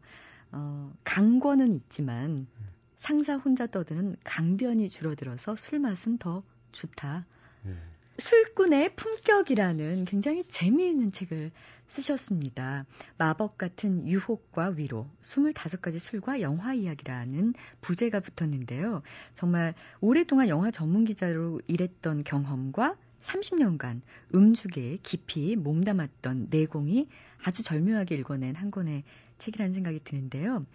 어, 0.52 0.94
강권은 1.04 1.74
있지만 1.74 2.48
상사 2.96 3.36
혼자 3.36 3.68
떠드는 3.68 4.16
강변이 4.24 4.90
줄어들어서 4.90 5.56
술 5.56 5.80
맛은 5.80 6.18
더 6.18 6.44
좋다. 6.72 7.26
예. 7.68 7.76
술꾼의 8.20 8.96
품격이라는 8.96 10.06
굉장히 10.06 10.44
재미있는 10.44 11.12
책을 11.12 11.52
쓰셨습니다. 11.88 12.86
마법 13.18 13.58
같은 13.58 14.08
유혹과 14.08 14.70
위로, 14.78 15.08
25가지 15.24 16.00
술과 16.00 16.42
영화 16.42 16.74
이야기라는 16.74 17.56
부제가 17.82 18.20
붙었는데요. 18.20 19.02
정말 19.34 19.74
오랫동안 20.00 20.48
영화 20.48 20.70
전문 20.70 21.06
기자로 21.06 21.62
일했던 21.68 22.24
경험과 22.24 22.96
30년간 23.24 24.02
음주계에 24.36 25.00
깊이 25.02 25.56
몸담았던 25.56 26.48
내공이 26.50 27.08
아주 27.44 27.64
절묘하게 27.64 28.16
읽어낸 28.16 28.56
한 28.56 28.70
권의 28.70 29.04
책이라는 29.40 29.74
생각이 29.74 30.02
드는데요. 30.04 30.66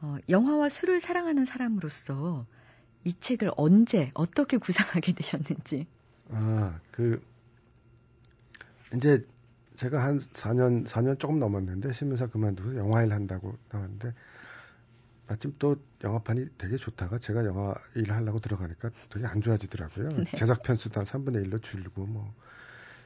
어, 0.00 0.16
영화와 0.28 0.68
술을 0.68 1.00
사랑하는 1.00 1.44
사람으로서 1.44 2.44
이 3.04 3.14
책을 3.18 3.52
언제 3.56 4.10
어떻게 4.14 4.58
구상하게 4.58 5.12
되셨는지 5.14 5.86
아, 6.30 6.78
그 6.90 7.22
이제 8.94 9.24
제가 9.76 10.02
한 10.02 10.18
4년 10.18 10.86
4년 10.86 11.18
조금 11.18 11.38
넘었는데 11.38 11.92
신문사 11.92 12.26
그만두고 12.26 12.76
영화일 12.76 13.12
한다고 13.12 13.56
나왔는데 13.70 14.12
마침 15.28 15.54
또 15.58 15.76
영화판이 16.02 16.48
되게 16.58 16.76
좋다가 16.76 17.18
제가 17.18 17.44
영화 17.46 17.74
일 17.94 18.12
하려고 18.12 18.40
들어가니까 18.40 18.90
되게 19.10 19.26
안 19.26 19.40
좋아지더라고요. 19.40 20.08
네. 20.08 20.24
제작 20.36 20.62
편수도 20.62 21.00
한 21.00 21.06
3분의 21.06 21.46
1로 21.48 21.62
줄고 21.62 22.06
뭐 22.06 22.34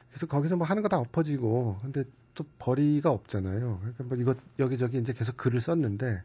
그래서 0.09 0.25
거기서 0.27 0.55
뭐 0.57 0.65
하는 0.65 0.81
거 0.83 0.89
다 0.89 0.97
엎어지고 0.97 1.79
근데 1.81 2.03
또 2.33 2.45
벌이가 2.59 3.11
없잖아요. 3.11 3.79
그러니까 3.79 4.03
뭐 4.03 4.17
이거 4.17 4.35
여기저기 4.59 4.97
이제 4.97 5.13
계속 5.13 5.37
글을 5.37 5.61
썼는데 5.61 6.21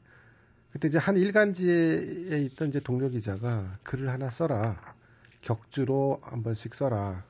그때 0.72 0.88
이제 0.88 0.98
한 0.98 1.16
일간지에 1.16 2.40
있던 2.46 2.68
이제 2.68 2.80
동료 2.80 3.08
기자가 3.10 3.78
글을 3.82 4.08
하나 4.08 4.30
써라. 4.30 4.94
격주로 5.42 6.20
한 6.22 6.42
번씩 6.42 6.74
써라. 6.74 7.24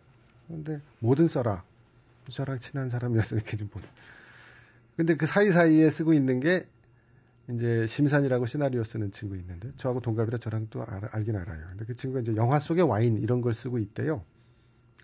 근데 0.48 0.80
뭐든 1.00 1.26
써라. 1.28 1.64
저랑 2.30 2.60
친한 2.60 2.88
사람이었으니까 2.90 3.56
좀 3.56 3.68
보다. 3.68 3.88
근데 4.96 5.16
그 5.16 5.26
사이사이에 5.26 5.90
쓰고 5.90 6.12
있는 6.12 6.38
게 6.38 6.66
이제 7.50 7.86
심산이라고 7.86 8.46
시나리오 8.46 8.84
쓰는 8.84 9.10
친구 9.12 9.36
있는데 9.36 9.72
저하고 9.76 10.00
동갑이라 10.00 10.38
저랑 10.38 10.68
또 10.70 10.84
알, 10.84 11.04
알긴 11.12 11.36
알아요. 11.36 11.66
근데 11.70 11.84
그 11.84 11.96
친구가 11.96 12.20
이제 12.20 12.34
영화 12.36 12.58
속의 12.58 12.84
와인 12.88 13.18
이런 13.18 13.40
걸 13.40 13.52
쓰고 13.54 13.78
있대요. 13.78 14.24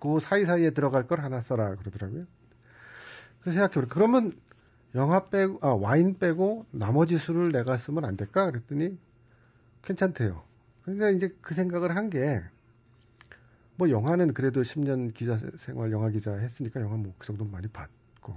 그 0.00 0.20
사이사이에 0.20 0.70
들어갈 0.70 1.06
걸 1.06 1.20
하나 1.20 1.40
써라 1.40 1.74
그러더라고요. 1.76 2.26
그래서 3.40 3.54
생각해보니 3.56 3.88
그러면 3.88 4.32
영화 4.94 5.28
빼고 5.28 5.58
아 5.62 5.68
와인 5.74 6.18
빼고 6.18 6.66
나머지 6.70 7.18
술을 7.18 7.52
내가 7.52 7.76
쓰면 7.76 8.04
안 8.04 8.16
될까 8.16 8.50
그랬더니 8.50 8.98
괜찮대요. 9.82 10.44
그래서 10.84 11.10
이제 11.12 11.34
그 11.42 11.54
생각을 11.54 11.96
한 11.96 12.10
게 12.10 12.42
뭐 13.76 13.90
영화는 13.90 14.34
그래도 14.34 14.62
10년 14.62 15.14
기자 15.14 15.36
생활 15.56 15.92
영화 15.92 16.10
기자 16.10 16.34
했으니까 16.34 16.80
영화 16.80 16.96
뭐 16.96 17.14
그 17.18 17.26
정도 17.26 17.44
많이 17.44 17.68
봤고 17.68 18.34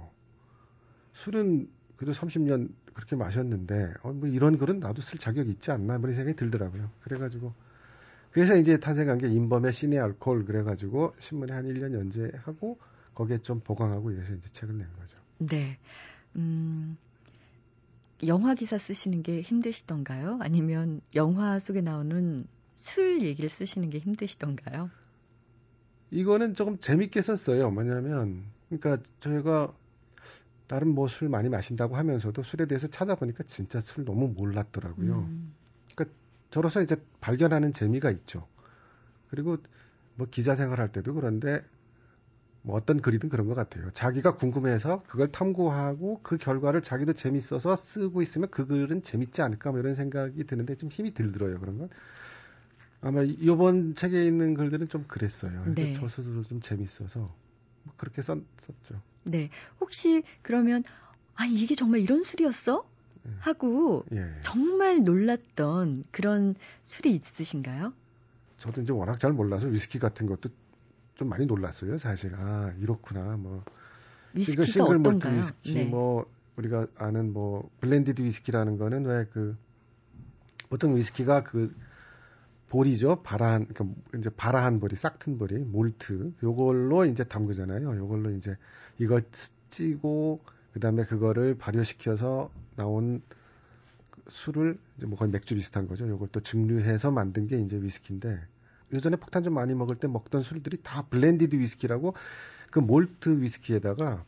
술은 1.14 1.68
그래도 2.02 2.18
30년 2.18 2.68
그렇게 2.94 3.14
마셨는데 3.14 3.94
어, 4.02 4.12
뭐 4.12 4.28
이런 4.28 4.58
글은 4.58 4.80
나도 4.80 5.00
쓸 5.00 5.20
자격이 5.20 5.50
있지 5.52 5.70
않나 5.70 5.98
그런 5.98 6.14
생각이 6.14 6.36
들더라고요. 6.36 6.90
그래가지고 7.02 7.54
그래서 8.32 8.56
이제 8.56 8.76
탄생한 8.76 9.18
게 9.18 9.28
인범의 9.28 9.72
시내 9.72 9.98
알코올 9.98 10.44
그래가지고 10.44 11.14
신문에 11.20 11.52
한 11.52 11.64
1년 11.64 11.94
연재하고 11.94 12.80
거기에 13.14 13.38
좀 13.38 13.60
보강하고 13.60 14.10
이래서 14.10 14.34
이제 14.34 14.48
책을 14.50 14.76
낸 14.76 14.88
거죠. 14.98 15.16
네. 15.38 15.78
음, 16.34 16.96
영화 18.26 18.54
기사 18.54 18.78
쓰시는 18.78 19.22
게 19.22 19.40
힘드시던가요? 19.40 20.38
아니면 20.40 21.02
영화 21.14 21.60
속에 21.60 21.82
나오는 21.82 22.46
술 22.74 23.22
얘기를 23.22 23.48
쓰시는 23.48 23.90
게 23.90 23.98
힘드시던가요? 23.98 24.90
이거는 26.10 26.54
조금 26.54 26.78
재밌게 26.78 27.22
썼어요. 27.22 27.70
뭐냐면, 27.70 28.42
그러니까 28.68 29.00
저희가 29.20 29.72
다른 30.66 30.88
뭐 30.94 31.06
술 31.08 31.28
많이 31.28 31.48
마신다고 31.48 31.96
하면서도 31.96 32.42
술에 32.42 32.66
대해서 32.66 32.86
찾아보니까 32.86 33.44
진짜 33.44 33.80
술 33.80 34.04
너무 34.04 34.28
몰랐더라고요. 34.28 35.18
음. 35.28 35.54
그러니까 35.94 36.16
저로서 36.50 36.82
이제 36.82 36.96
발견하는 37.20 37.72
재미가 37.72 38.10
있죠. 38.10 38.46
그리고 39.30 39.58
뭐 40.16 40.26
기자 40.30 40.54
생활할 40.54 40.92
때도 40.92 41.14
그런데 41.14 41.62
뭐 42.62 42.76
어떤 42.76 43.00
글이든 43.00 43.28
그런 43.28 43.48
것 43.48 43.54
같아요. 43.54 43.90
자기가 43.92 44.36
궁금해서 44.36 45.02
그걸 45.08 45.32
탐구하고 45.32 46.20
그 46.22 46.36
결과를 46.38 46.82
자기도 46.82 47.12
재밌어서 47.12 47.74
쓰고 47.76 48.22
있으면 48.22 48.50
그 48.50 48.66
글은 48.66 49.02
재밌지 49.02 49.42
않을까 49.42 49.70
뭐 49.72 49.80
이런 49.80 49.94
생각이 49.94 50.44
드는데 50.44 50.76
좀 50.76 50.88
힘이 50.90 51.12
들더라고요. 51.12 51.58
그런 51.58 51.78
건. 51.78 51.88
아마 53.00 53.22
이번 53.22 53.94
책에 53.94 54.24
있는 54.24 54.54
글들은 54.54 54.88
좀 54.88 55.04
그랬어요. 55.08 55.64
네. 55.74 55.92
저 55.92 56.06
스스로 56.08 56.42
좀 56.44 56.60
재밌어서 56.60 57.20
뭐 57.82 57.94
그렇게 57.96 58.22
썼, 58.22 58.38
썼죠. 58.60 59.00
네. 59.24 59.50
혹시 59.80 60.22
그러면 60.42 60.82
아 61.34 61.44
이게 61.46 61.74
정말 61.74 62.00
이런 62.00 62.22
술이었어? 62.22 62.84
네. 63.24 63.32
하고 63.40 64.04
예. 64.12 64.26
정말 64.40 65.00
놀랐던 65.00 66.04
그런 66.10 66.54
술이 66.82 67.14
있으신가요? 67.14 67.92
저도 68.58 68.82
이제 68.82 68.92
워낙 68.92 69.18
잘 69.18 69.32
몰라서 69.32 69.66
위스키 69.66 69.98
같은 69.98 70.26
것도 70.26 70.50
좀 71.14 71.28
많이 71.28 71.46
놀랐어요. 71.46 71.98
사실 71.98 72.34
아 72.34 72.72
이렇구나 72.78 73.36
뭐 73.36 73.64
위스키가 74.34 74.64
싱글 74.64 74.98
몰트 74.98 75.28
위스키 75.28 75.74
네. 75.74 75.84
뭐 75.84 76.26
우리가 76.56 76.86
아는 76.96 77.32
뭐 77.32 77.68
blended 77.80 78.22
위스키라는 78.22 78.76
거는 78.78 79.04
왜 79.06 79.26
그 79.32 79.56
보통 80.68 80.96
위스키가 80.96 81.44
그 81.44 81.74
보리죠. 82.72 83.22
발아한, 83.22 83.66
그러니까 83.66 84.00
이제 84.18 84.30
발아한 84.30 84.80
보리, 84.80 84.96
싹튼 84.96 85.36
보리, 85.36 85.58
몰트. 85.58 86.32
요걸로 86.42 87.04
이제 87.04 87.22
담그잖아요. 87.22 87.96
요걸로 87.98 88.30
이제 88.30 88.56
이걸 88.98 89.24
찌고, 89.68 90.40
그 90.72 90.80
다음에 90.80 91.04
그거를 91.04 91.54
발효시켜서 91.54 92.50
나온 92.76 93.20
술을 94.30 94.78
이제 94.96 95.06
뭐 95.06 95.18
거의 95.18 95.30
맥주 95.30 95.54
비슷한 95.54 95.86
거죠. 95.86 96.08
요걸 96.08 96.28
또 96.32 96.40
증류해서 96.40 97.10
만든 97.10 97.46
게 97.46 97.58
이제 97.60 97.76
위스키인데, 97.76 98.40
요전에 98.94 99.16
폭탄 99.16 99.42
좀 99.42 99.52
많이 99.52 99.74
먹을 99.74 99.96
때 99.96 100.08
먹던 100.08 100.40
술들이 100.40 100.78
다 100.82 101.02
blended 101.10 101.56
위스키라고 101.56 102.14
그 102.70 102.78
몰트 102.78 103.42
위스키에다가 103.42 104.24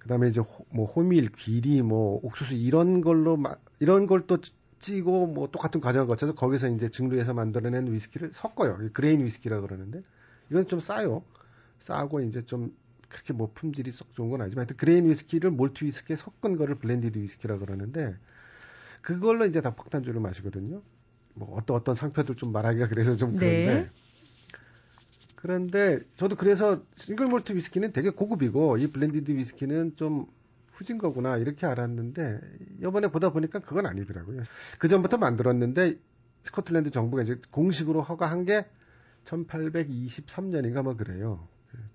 그다음에 0.00 0.28
이제 0.28 0.42
호, 0.42 0.66
뭐 0.70 0.84
호밀, 0.86 1.30
귀리, 1.30 1.80
뭐 1.80 2.20
옥수수 2.22 2.56
이런 2.56 3.00
걸로 3.00 3.38
마, 3.38 3.56
이런 3.78 4.06
걸 4.06 4.26
또 4.26 4.38
찌고 4.80 5.28
뭐 5.28 5.50
똑같은 5.50 5.80
과정을 5.80 6.06
거쳐서 6.06 6.34
거기서 6.34 6.68
이제 6.68 6.88
증류해서 6.88 7.34
만들어낸 7.34 7.90
위스키를 7.92 8.30
섞어요. 8.32 8.78
grain 8.92 9.24
위스키라 9.24 9.60
그러는데 9.60 10.02
이건 10.50 10.66
좀 10.66 10.80
싸요. 10.80 11.22
싸고 11.78 12.20
이제 12.22 12.42
좀 12.42 12.74
그렇게 13.08 13.32
뭐 13.32 13.50
품질이 13.54 13.90
썩 13.90 14.12
좋은 14.14 14.30
건 14.30 14.40
아니지만 14.42 14.62
하여튼 14.62 14.76
grain 14.76 15.08
위스키를 15.08 15.50
몰트 15.50 15.84
위스키에 15.84 16.16
섞은 16.16 16.56
거를 16.56 16.76
blended 16.76 17.18
위스키라 17.18 17.58
그러는데 17.58 18.16
그걸로 19.02 19.46
이제 19.46 19.60
다 19.60 19.74
폭탄주를 19.74 20.20
마시거든요. 20.20 20.82
뭐 21.34 21.56
어떤 21.56 21.76
어떤 21.76 21.94
상표들 21.94 22.36
좀 22.36 22.52
말하기가 22.52 22.88
그래서 22.88 23.16
좀 23.16 23.34
그런데 23.34 23.74
네. 23.74 23.90
그런데 25.34 26.00
저도 26.16 26.36
그래서 26.36 26.82
싱글 26.96 27.26
몰트 27.26 27.52
위스키는 27.52 27.92
되게 27.92 28.10
고급이고 28.10 28.76
이 28.76 28.86
blended 28.88 29.30
위스키는 29.32 29.96
좀 29.96 30.26
후진 30.80 30.96
거구나 30.96 31.36
이렇게 31.36 31.66
알았는데 31.66 32.40
이번에 32.80 33.08
보다 33.08 33.30
보니까 33.30 33.58
그건 33.58 33.84
아니더라고요. 33.84 34.42
그 34.78 34.88
전부터 34.88 35.18
만들었는데 35.18 35.98
스코틀랜드 36.44 36.90
정부가 36.90 37.22
이제 37.22 37.38
공식으로 37.50 38.00
허가한 38.00 38.46
게 38.46 38.66
1823년인가 39.24 40.82
뭐 40.82 40.96
그래요. 40.96 41.46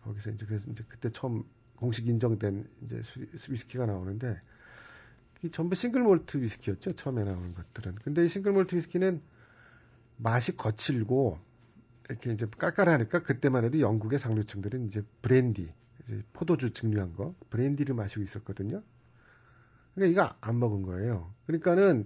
거기서 0.04 0.30
이제 0.30 0.46
그래서 0.46 0.70
이제 0.70 0.84
그때 0.88 1.10
처음 1.10 1.44
공식 1.78 2.08
인정된 2.08 2.70
이제 2.84 3.02
위스키가 3.50 3.88
나오는데 3.88 4.40
전부 5.52 5.74
싱글 5.74 6.04
몰트 6.04 6.38
위스키였죠. 6.38 6.94
처음에 6.94 7.24
나오는 7.24 7.54
것들은. 7.54 7.96
근데 8.04 8.24
이 8.24 8.30
싱글 8.30 8.52
몰트 8.52 8.76
위스키는 8.76 9.20
맛이 10.18 10.56
거칠고 10.56 11.40
이렇게 12.08 12.32
이제 12.32 12.46
깔깔하니까 12.46 13.24
그때만 13.24 13.66
해도 13.66 13.80
영국의 13.80 14.20
상류층들은 14.20 14.86
이제 14.86 15.04
브랜디, 15.24 15.74
포도주 16.34 16.72
증류한 16.72 17.16
거, 17.16 17.36
브랜디를 17.50 17.96
마시고 17.96 18.22
있었거든요. 18.22 18.84
그러니까 19.96 20.24
이거 20.26 20.36
안 20.42 20.60
먹은 20.60 20.84
거예요. 20.84 21.34
그러니까는 21.48 22.06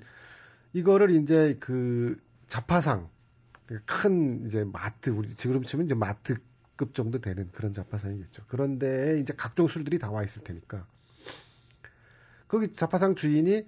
이거를 0.74 1.12
이제 1.12 1.58
그 1.60 2.18
잡화상 2.48 3.10
큰 3.86 4.46
이제 4.46 4.64
마트 4.64 5.10
우리 5.10 5.30
지금 5.36 5.62
치면 5.64 5.86
이제 5.86 5.96
마트급 5.96 6.94
정도 6.94 7.20
되는 7.20 7.50
그런 7.52 7.74
잡화상이겠죠. 7.74 8.44
그런데 8.48 9.20
이제 9.20 9.34
각종 9.36 9.68
술들이 9.68 10.00
다 10.00 10.12
와 10.12 10.24
있을 10.24 10.44
테니까 10.44 10.86
거기 12.48 12.74
잡화상 12.74 13.16
주인이 13.16 13.66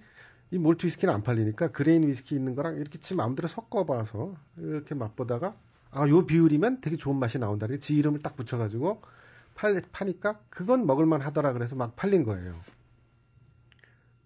이 0.50 0.58
몰트 0.58 0.86
위스키는 0.86 1.14
안 1.14 1.22
팔리니까 1.22 1.68
grain 1.72 2.06
위스키 2.06 2.34
있는 2.34 2.54
거랑 2.54 2.76
이렇게 2.76 2.98
지 2.98 3.14
마음대로 3.14 3.48
섞어봐서 3.48 4.34
이렇게 4.58 4.94
맛보다가 4.94 5.56
아 5.90 6.08
요 6.08 6.26
비율이면 6.26 6.80
되게 6.80 6.96
좋은 6.96 7.16
맛이 7.16 7.38
나온다. 7.38 7.66
지 7.78 7.96
이름을 7.96 8.20
딱 8.22 8.36
붙여가지고 8.36 9.02
팔 9.54 9.80
파니까 9.92 10.40
그건 10.50 10.86
먹을만 10.86 11.20
하더라 11.20 11.52
그래서 11.52 11.76
막 11.76 11.96
팔린 11.96 12.24
거예요. 12.24 12.58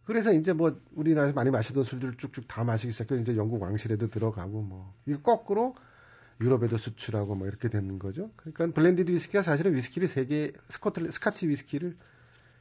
그래서 0.04 0.32
이제 0.32 0.52
뭐 0.52 0.80
우리나라에서 0.94 1.34
많이 1.34 1.50
마시던 1.50 1.84
술들을 1.84 2.16
쭉쭉 2.16 2.46
다 2.46 2.62
마시기 2.62 2.92
시작해서 2.92 3.20
이제 3.20 3.36
영국 3.36 3.60
왕실에도 3.60 4.08
들어가고 4.08 4.62
뭐 4.62 4.94
이거 5.04 5.20
거꾸로 5.20 5.74
유럽에도 6.40 6.76
수출하고 6.76 7.34
뭐 7.34 7.48
이렇게 7.48 7.68
되는 7.68 7.98
거죠. 7.98 8.30
그러니까 8.36 8.68
blended 8.68 9.10
위스키가 9.10 9.42
사실은 9.42 9.74
위스키를 9.74 10.06
세계 10.06 10.52
스코틀 10.68 11.10
스카치 11.10 11.48
위스키를 11.48 11.96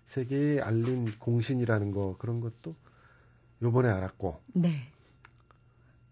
세계에 0.07 0.59
알린 0.59 1.11
공신이라는 1.19 1.91
거 1.91 2.15
그런 2.17 2.41
것도 2.41 2.75
요번에 3.61 3.89
알았고. 3.89 4.41
네. 4.53 4.91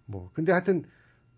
뭐 0.05 0.29
근데 0.33 0.51
하여튼 0.51 0.85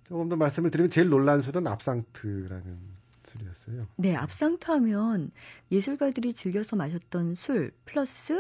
조금 0.06 0.30
더 0.30 0.36
말씀을 0.36 0.72
드리면 0.72 0.90
제일 0.90 1.10
놀란 1.10 1.42
술은 1.42 1.68
압상트라는 1.68 2.95
술이었어요. 3.28 3.88
네, 3.98 4.16
압상트 4.16 4.72
하면 4.72 5.32
예술가들이 5.72 6.34
즐겨서 6.34 6.76
마셨던 6.76 7.36
술 7.36 7.72
플러스 7.86 8.34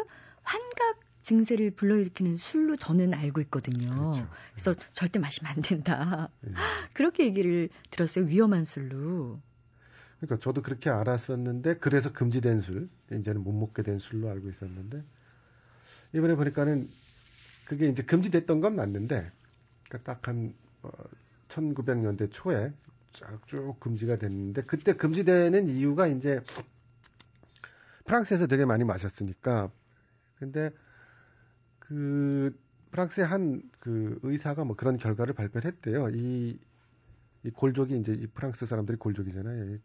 환각 0.43 1.00
증세를 1.21 1.71
불러일으키는 1.71 2.38
술로 2.38 2.76
저는 2.76 3.13
알고 3.13 3.41
있거든요. 3.41 4.12
그렇죠. 4.12 4.30
그래서 4.52 4.76
절대 4.93 5.17
마시면 5.17 5.52
안 5.52 5.62
된다. 5.62 6.30
예. 6.48 6.54
그렇게 6.93 7.26
얘기를 7.26 7.69
들었어요. 7.89 8.26
위험한 8.26 8.65
술로. 8.65 9.41
그러니까 10.19 10.43
저도 10.43 10.62
그렇게 10.62 10.89
알았었는데 10.89 11.78
그래서 11.78 12.13
금지된 12.13 12.60
술 12.60 12.89
이제는 13.12 13.43
못 13.43 13.52
먹게 13.52 13.84
된 13.84 14.00
술로 14.00 14.30
알고 14.30 14.50
있었는데 14.50 15.04
이번에 16.13 16.36
보니까는 16.36 16.88
그게 17.65 17.88
이제 17.89 18.04
금지됐던 18.04 18.62
건 18.62 18.76
맞는데 18.76 19.32
그러니까 19.88 20.13
딱한 20.13 20.54
어, 20.84 20.89
1900년대 21.50 22.32
초에 22.32 22.71
쫙 22.71 22.95
쭉 23.45 23.80
금지가 23.80 24.17
됐는데 24.17 24.63
그때 24.63 24.93
금지되는 24.93 25.69
이유가 25.69 26.08
이제 26.08 26.41
프랑스에서 28.06 28.47
되게 28.47 28.65
많이 28.65 28.84
마셨으니까 28.84 29.71
근데 30.38 30.71
그 31.80 32.58
프랑스의 32.91 33.28
한 33.28 33.62
그 33.86 34.17
의사가 34.23 34.63
뭐 34.63 34.75
그런 34.75 34.97
결과를 34.97 35.36
발표를 35.36 35.69
했대요. 35.69 36.10
이, 36.10 36.58
이 37.43 37.49
골족이 37.51 37.99
이제 37.99 38.13
이 38.13 38.25
프랑스 38.25 38.65
사람들이 38.65 38.97
골족이잖아요. 38.97 39.75
이, 39.75 39.80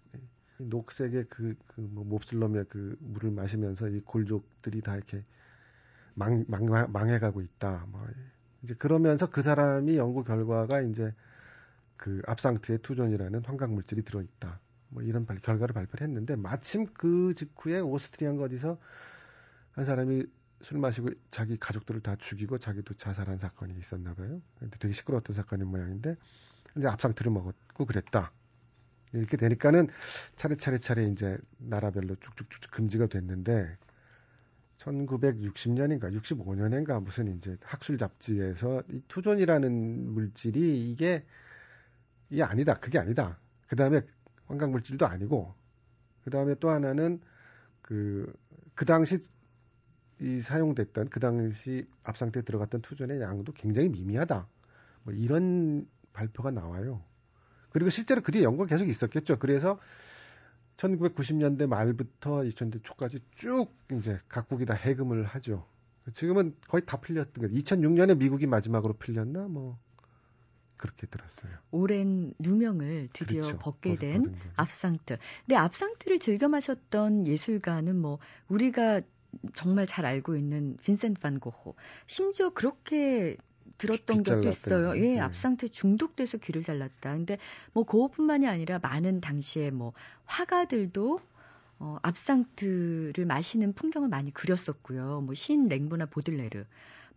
이 0.58 0.64
녹색의 0.64 1.26
그, 1.28 1.54
그, 1.66 1.82
뭐, 1.82 2.02
몹쓸놈의 2.04 2.64
그 2.70 2.96
물을 3.00 3.30
마시면서 3.30 3.88
이 3.88 4.00
골족들이 4.00 4.80
다 4.80 4.96
이렇게 4.96 5.22
망, 6.14 6.46
망, 6.48 6.64
망해가고 6.90 7.42
있다. 7.42 7.88
뭐, 7.90 8.06
이제 8.62 8.72
그러면서 8.72 9.28
그 9.28 9.42
사람이 9.42 9.98
연구 9.98 10.24
결과가 10.24 10.80
이제 10.80 11.12
그 12.00 12.22
압상트의 12.26 12.78
thujone이라는 12.78 13.44
환각 13.44 13.74
물질이 13.74 14.02
들어있다. 14.04 14.58
뭐 14.88 15.02
이런 15.02 15.26
발, 15.26 15.36
결과를 15.36 15.74
발표를 15.74 16.08
했는데 16.08 16.34
마침 16.34 16.86
그 16.94 17.34
직후에 17.34 17.80
오스트리아인가 17.80 18.44
어디서 18.44 18.78
한 19.72 19.84
사람이 19.84 20.24
술 20.62 20.78
마시고 20.78 21.10
자기 21.30 21.58
가족들을 21.58 22.00
다 22.00 22.16
죽이고 22.16 22.56
자기도 22.56 22.94
자살한 22.94 23.36
사건이 23.36 23.74
있었나 23.76 24.14
봐요. 24.14 24.40
근데 24.58 24.78
되게 24.78 24.94
시끄러웠던 24.94 25.36
사건인 25.36 25.66
모양인데 25.66 26.16
이제 26.78 26.88
압상트를 26.88 27.30
먹었고 27.32 27.84
그랬다. 27.84 28.32
이렇게 29.12 29.36
되니까는 29.36 29.88
차례차례 30.36 30.78
차례 30.78 31.04
이제 31.04 31.36
나라별로 31.58 32.14
쭉쭉쭉 32.14 32.70
금지가 32.70 33.08
됐는데 33.08 33.76
1960년인가 34.78 36.18
65년인가 36.18 37.02
무슨 37.02 37.36
이제 37.36 37.58
학술 37.62 37.98
잡지에서 37.98 38.84
이 38.90 39.02
thujone이라는 39.06 40.14
물질이 40.14 40.90
이게 40.90 41.26
이게 42.30 42.42
아니다. 42.42 42.74
그게 42.74 42.98
아니다. 42.98 43.38
그 43.66 43.76
다음에 43.76 44.02
환각 44.46 44.70
물질도 44.70 45.06
아니고 45.06 45.54
그 46.22 46.30
다음에 46.30 46.54
또 46.56 46.70
하나는 46.70 47.20
그 47.82 48.32
그 48.80 48.86
당시 48.86 49.18
이 50.20 50.40
사용됐던 50.40 51.10
그 51.10 51.20
당시 51.20 51.86
압상트에 52.02 52.44
들어갔던 52.44 52.80
thujone의 52.80 53.20
양도 53.20 53.52
굉장히 53.52 53.90
미미하다. 53.90 54.48
뭐 55.02 55.12
이런 55.12 55.86
발표가 56.14 56.50
나와요. 56.50 57.02
그리고 57.68 57.90
실제로 57.90 58.22
그 58.22 58.32
뒤에 58.32 58.42
연구가 58.42 58.64
계속 58.68 58.88
있었겠죠. 58.88 59.38
그래서 59.38 59.78
1990년대 60.78 61.66
말부터 61.66 62.40
2000년대 62.40 62.82
초까지 62.82 63.20
쭉 63.34 63.66
이제 63.92 64.18
각국이 64.30 64.64
다 64.64 64.72
해금을 64.72 65.24
하죠. 65.24 65.66
지금은 66.14 66.56
거의 66.68 66.86
다 66.86 66.96
풀렸던 66.96 67.44
거예요. 67.44 67.62
2006년에 67.62 68.16
미국이 68.16 68.46
마지막으로 68.46 68.94
풀렸나 68.94 69.48
뭐 69.48 69.78
그렇게 70.80 71.06
들었어요. 71.06 71.52
오랜 71.70 72.32
누명을 72.38 73.10
드디어 73.12 73.42
그렇죠. 73.42 73.58
벗게 73.58 73.90
벗- 73.90 74.00
된. 74.00 74.34
압상트. 74.56 75.18
근데 75.46 75.56
압상트를 75.56 76.18
즐겨 76.18 76.48
마셨던 76.48 77.26
예술가는 77.26 77.94
뭐 78.00 78.18
우리가 78.48 79.02
정말 79.54 79.86
잘 79.86 80.06
알고 80.06 80.36
있는 80.36 80.76
빈센트 80.82 81.20
반 81.20 81.38
고호. 81.38 81.74
심지어 82.06 82.50
그렇게 82.50 83.36
들었던 83.78 84.24
잘랐다는 84.24 84.48
있어요. 84.48 84.86
거. 84.88 84.96
예, 84.98 85.14
네. 85.14 85.20
압상트 85.20 85.68
중독돼서 85.68 86.38
귀를 86.38 86.62
잘랐다. 86.62 87.12
근데 87.14 87.38
뭐 87.72 87.84
고호뿐만이 87.84 88.48
아니라 88.48 88.78
많은 88.82 89.20
당시에 89.20 89.70
뭐 89.70 89.92
화가들도 90.24 91.20
어, 91.78 91.98
압상트를 92.02 93.24
마시는 93.26 93.72
풍경을 93.74 94.08
많이 94.08 94.32
그렸었고요. 94.32 95.20
뭐 95.22 95.34
시인 95.34 95.68
랭보나 95.68 96.06
보들레르, 96.06 96.64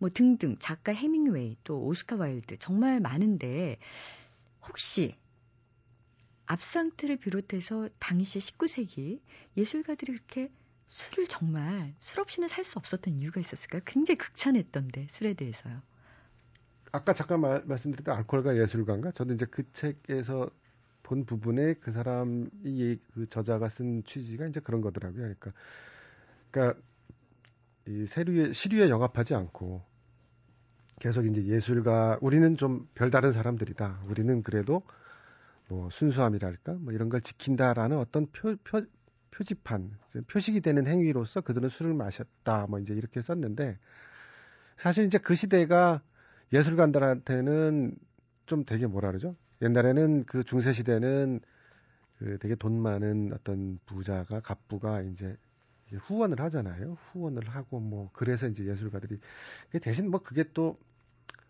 뭐 0.04 0.10
등등 0.10 0.58
작가 0.60 0.92
헤밍웨이 0.92 1.56
또 1.63 1.82
오스카 1.86 2.18
와일드 2.18 2.58
정말 2.58 3.00
많은데 3.00 3.78
혹시 4.68 5.16
압상트를 6.46 7.16
비롯해서 7.16 7.88
당시 8.00 8.39
19세기 8.42 9.22
예술가들이 9.56 10.12
그렇게 10.12 10.52
술을 10.89 11.28
정말 11.28 11.96
술 12.02 12.20
없이는 12.20 12.50
살 12.50 12.66
수 12.66 12.78
없었던 12.80 13.18
이유가 13.18 13.39
있었을까요? 13.39 13.82
굉장히 13.86 14.18
극찬했던데 14.18 15.08
술에 15.10 15.36
대해서요. 15.36 15.82
아까 16.92 17.13
잠깐 17.13 17.39
말, 17.42 17.63
말씀드렸던 17.66 18.16
알코올과 18.18 18.58
예술가인가? 18.58 19.12
저도 19.12 19.34
이제 19.34 19.46
그 19.46 19.63
책에서 19.74 20.50
본 21.02 21.26
부분에 21.26 21.76
그 21.76 21.92
사람이 21.92 22.50
이- 22.66 23.00
그 23.13 23.28
저자가 23.30 23.70
쓴 23.70 24.04
취지가 24.04 24.48
이제 24.48 24.60
그런 24.60 24.82
거더라고요. 24.82 25.22
그러니까, 25.22 25.54
그러니까 26.52 26.82
이 27.88 28.06
세류에 28.06 28.54
시류에 28.54 28.89
영합하지 28.89 29.36
않고 29.36 29.84
계속 31.04 31.26
이제 31.26 31.44
예술가 31.44 32.18
우리는 32.22 32.56
좀 32.56 32.88
별다른 32.96 33.34
사람들이다. 33.34 34.04
우리는 34.08 34.42
그래도 34.42 34.84
뭐 35.68 35.89
순수함이랄까 35.89 36.76
뭐 36.76 36.94
이런 36.94 37.10
걸 37.10 37.20
지킨다라는 37.20 37.98
어떤 37.98 38.26
표, 38.28 38.56
표 38.63 38.82
표지판 39.32 39.92
표식이 40.28 40.62
되는 40.62 40.88
행위로서 40.88 41.42
그들은 41.42 41.68
술을 41.68 41.94
마셨다. 41.94 42.68
뭐 42.70 42.80
이제 42.80 42.94
이렇게 42.94 43.22
썼는데 43.22 43.78
사실 44.78 45.04
이제 45.04 45.18
그 45.18 45.36
시대가 45.36 46.02
예술가들한테는 46.54 47.98
좀 48.46 48.63
되게 48.63 48.88
뭐라 48.88 49.10
그러죠? 49.10 49.36
옛날에는 49.62 50.24
그 50.24 50.46
중세 50.46 50.72
시대는 50.72 51.42
그 52.18 52.38
되게 52.39 52.56
돈 52.56 52.82
많은 52.82 53.34
어떤 53.34 53.78
부자가 53.86 54.39
갑부가 54.39 55.02
이제 55.02 55.36
이제 55.88 55.98
후원을 55.98 56.39
하잖아요. 56.39 56.98
후원을 57.12 57.50
하고 57.50 57.82
뭐 57.82 58.10
그래서 58.13 58.48
이제 58.48 58.63
예술가들이 58.66 59.20
그 59.70 59.80
대신 59.82 60.10
뭐 60.10 60.22
그게 60.22 60.46
또 60.54 60.78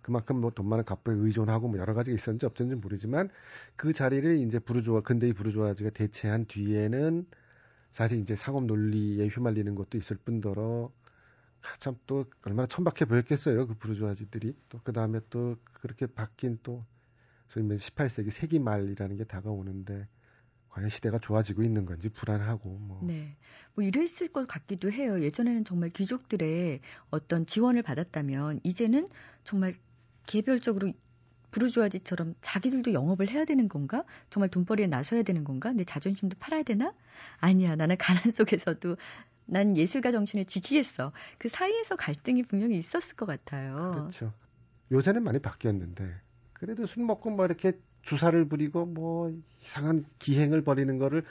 그만큼 0.04 0.39
뭐 0.42 0.52
돈 0.52 0.68
많은 0.70 0.86
갑부에 0.86 1.16
의존하고 1.16 1.70
뭐 1.70 1.80
여러 1.80 1.94
가지가 1.96 2.13
있었는지 2.16 2.46
없었는지 2.46 2.80
모르지만 2.82 3.30
그 3.76 3.94
자리를 3.94 4.39
이제 4.39 4.60
부르조아 4.60 5.02
근대의 5.02 5.34
부르조아즈가 5.34 5.89
대체한 5.92 6.46
뒤에는 6.46 7.26
사실 7.92 8.20
이제 8.20 8.36
상업 8.36 8.66
논리에 8.66 9.28
휘말리는 9.28 9.76
것도 9.76 9.98
있을 9.98 10.18
뿐더러 10.18 10.92
참 11.80 11.96
또 12.08 12.26
얼마나 12.44 12.68
천박해 12.68 13.06
보였겠어요 13.06 13.68
그 13.68 13.76
부르주아지들이 13.76 14.56
또 14.70 14.80
그 14.84 14.94
다음에 14.94 15.20
또 15.30 15.56
그렇게 15.74 16.06
바뀐 16.08 16.60
또 16.63 16.86
소위 17.50 17.63
말해 17.66 17.78
18세기 17.78 18.32
세기 18.32 18.60
말이라는 18.60 19.16
게 19.18 19.24
다가오는데 19.24 20.08
과연 20.70 20.89
시대가 20.89 21.20
좋아지고 21.20 21.63
있는 21.63 21.86
건지 21.86 22.10
불안하고 22.10 22.70
뭐. 22.70 23.02
네. 23.06 23.38
뭐 23.76 23.84
이랬을 23.86 24.30
것 24.34 24.48
같기도 24.48 24.92
해요. 24.92 25.22
예전에는 25.22 25.66
정말 25.66 25.92
귀족들의 25.92 26.82
어떤 27.12 27.46
지원을 27.46 27.84
받았다면 27.84 28.62
이제는 28.63 29.08
정말 29.44 29.76
개별적으로 30.26 30.94
부르주아지처럼 31.52 32.36
자기들도 32.42 32.94
영업을 32.94 33.30
해야 33.30 33.46
되는 33.46 33.70
건가? 33.70 34.04
정말 34.30 34.50
돈벌이에 34.50 34.88
나서야 34.88 35.24
되는 35.24 35.44
건가? 35.44 35.72
내 35.72 35.84
자존심도 35.84 36.38
팔아야 36.40 36.64
되나? 36.64 36.94
아니야. 37.38 37.76
나는 37.76 37.96
가난 37.98 38.32
속에서도 38.32 38.98
난 39.46 39.78
예술가 39.78 40.12
정신을 40.12 40.46
지키겠어. 40.46 41.12
그 41.38 41.50
사이에서 41.50 41.96
갈등이 41.96 42.44
분명히 42.44 42.78
있었을 42.78 43.16
것 43.16 43.26
같아요. 43.26 43.92
그렇죠. 43.94 44.34
요새는 44.92 45.24
많이 45.24 45.40
바뀌었는데 45.40 46.12
그래도 46.54 46.86
술 46.86 47.06
먹고 47.06 47.30
뭐 47.30 47.46
이렇게 47.46 47.74
주사를 48.02 48.46
부리고 48.48 48.86
뭐 48.86 49.34
이상한 49.62 50.06
기행을 50.20 50.64
벌이는 50.64 50.98
거를 50.98 51.24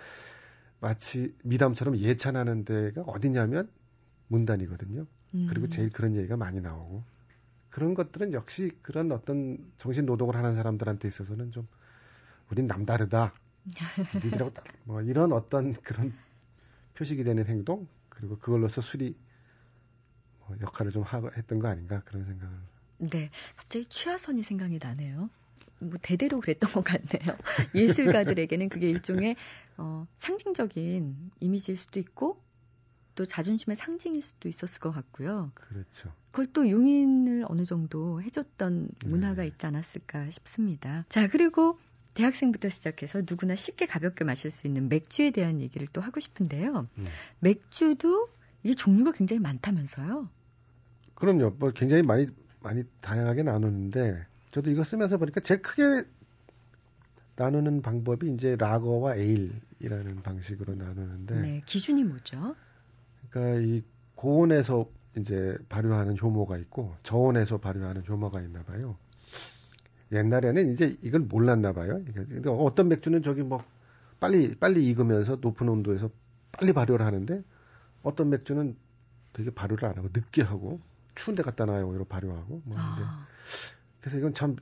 마치 0.80 1.34
미담처럼 1.44 1.96
예찬하는 1.96 2.64
데가 2.64 3.02
어디냐면 3.02 3.70
문단이거든요. 4.28 5.06
음. 5.34 5.46
그리고 5.48 5.68
제일 5.68 5.90
그런 5.90 6.16
얘기가 6.16 6.36
많이 6.36 6.60
나오고 6.60 7.04
그런 7.72 7.94
것들은 7.94 8.34
역시 8.34 8.70
그런 8.82 9.10
어떤 9.12 9.58
정신 9.78 10.04
노동을 10.04 10.36
하는 10.36 10.54
사람들한테 10.54 11.08
있어서는 11.08 11.52
좀 11.52 11.66
우린 12.50 12.66
남다르다. 12.66 13.32
니들하고 14.24 14.52
뭐 14.84 15.00
이런 15.00 15.32
어떤 15.32 15.72
그런 15.72 16.12
표식이 16.94 17.24
되는 17.24 17.46
행동 17.46 17.88
그리고 18.10 18.38
그걸로서 18.38 18.82
술이 18.82 19.16
뭐 20.40 20.56
역할을 20.60 20.92
좀 20.92 21.02
하고 21.02 21.30
했던 21.34 21.60
거 21.60 21.68
아닌가 21.68 22.02
그런 22.04 22.26
생각을. 22.26 22.54
네, 22.98 23.30
갑자기 23.56 23.86
취하선이 23.86 24.42
생각이 24.42 24.78
나네요. 24.80 25.30
뭐 25.78 25.98
대대로 26.02 26.40
그랬던 26.40 26.70
것 26.72 26.84
같네요. 26.84 27.38
예술가들에게는 27.74 28.68
그게 28.68 28.90
일종의 28.90 29.36
어, 29.78 30.06
상징적인 30.16 31.30
이미지일 31.40 31.78
수도 31.78 31.98
있고 32.00 32.38
또 33.14 33.26
자존심의 33.26 33.76
상징일 33.76 34.22
수도 34.22 34.48
있었을 34.48 34.80
것 34.80 34.90
같고요. 34.90 35.52
그렇죠. 35.54 36.12
그걸 36.30 36.46
또 36.52 36.68
용인을 36.68 37.44
어느 37.48 37.64
정도 37.64 38.22
해줬던 38.22 38.88
문화가 39.04 39.42
네. 39.42 39.48
있지 39.48 39.66
않았을까 39.66 40.30
싶습니다. 40.30 41.04
자 41.08 41.28
그리고 41.28 41.78
대학생부터 42.14 42.68
시작해서 42.68 43.22
누구나 43.28 43.54
쉽게 43.54 43.86
가볍게 43.86 44.24
마실 44.24 44.50
수 44.50 44.66
있는 44.66 44.88
맥주에 44.88 45.30
대한 45.30 45.60
얘기를 45.60 45.86
또 45.92 46.00
하고 46.00 46.20
싶은데요. 46.20 46.88
음. 46.98 47.06
맥주도 47.40 48.28
이게 48.62 48.74
종류가 48.74 49.12
굉장히 49.12 49.40
많다면서요? 49.40 50.28
그럼요. 51.14 51.56
뭐 51.58 51.70
굉장히 51.70 52.02
많이 52.02 52.26
많이 52.60 52.84
다양하게 53.00 53.42
나누는데 53.42 54.26
저도 54.52 54.70
이거 54.70 54.84
쓰면서 54.84 55.18
보니까 55.18 55.40
제일 55.40 55.62
크게 55.62 56.08
나누는 57.36 57.82
방법이 57.82 58.32
이제 58.32 58.56
라거와 58.56 59.16
에일이라는 59.16 60.22
방식으로 60.22 60.74
나누는데 60.74 61.40
네, 61.40 61.62
기준이 61.66 62.04
뭐죠? 62.04 62.54
그러니까 63.32 63.60
이 63.62 63.82
고온에서 64.14 64.88
이제 65.16 65.56
발효하는 65.68 66.16
효모가 66.20 66.58
있고 66.58 66.94
저온에서 67.02 67.58
발효하는 67.58 68.06
효모가 68.06 68.40
있나 68.42 68.62
봐요. 68.62 68.96
옛날에는 70.12 70.72
이제 70.72 70.96
이걸 71.02 71.20
몰랐나 71.20 71.72
봐요. 71.72 72.00
그러니까 72.14 72.52
어떤 72.52 72.88
맥주는 72.88 73.22
저기 73.22 73.42
뭐 73.42 73.64
빨리 74.20 74.54
빨리 74.54 74.88
익으면서 74.88 75.38
높은 75.40 75.68
온도에서 75.68 76.10
빨리 76.52 76.72
발효를 76.72 77.04
하는데 77.04 77.42
어떤 78.02 78.28
맥주는 78.30 78.76
되게 79.32 79.50
발효를 79.50 79.88
안 79.88 79.96
하고 79.96 80.08
늦게 80.12 80.42
하고 80.42 80.80
추운 81.14 81.34
데 81.34 81.42
갖다 81.42 81.64
놔요. 81.64 81.88
오히려 81.88 82.04
발효하고 82.04 82.62
뭐 82.64 82.76
아. 82.78 82.94
이제 82.94 83.02
그래서 84.02 84.18
이건 84.18 84.34
참, 84.34 84.56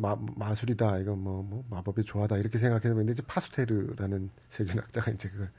마, 0.00 0.16
마술이다. 0.36 0.98
이건 0.98 1.22
뭐, 1.22 1.44
뭐, 1.44 1.64
마법이 1.70 2.02
좋아다. 2.02 2.36
이렇게 2.38 2.58
생각했는데, 2.58 3.12
이제 3.12 3.22
파스테르라는 3.22 4.30
세균학자가 4.48 5.12
이제 5.12 5.28
그걸 5.28 5.52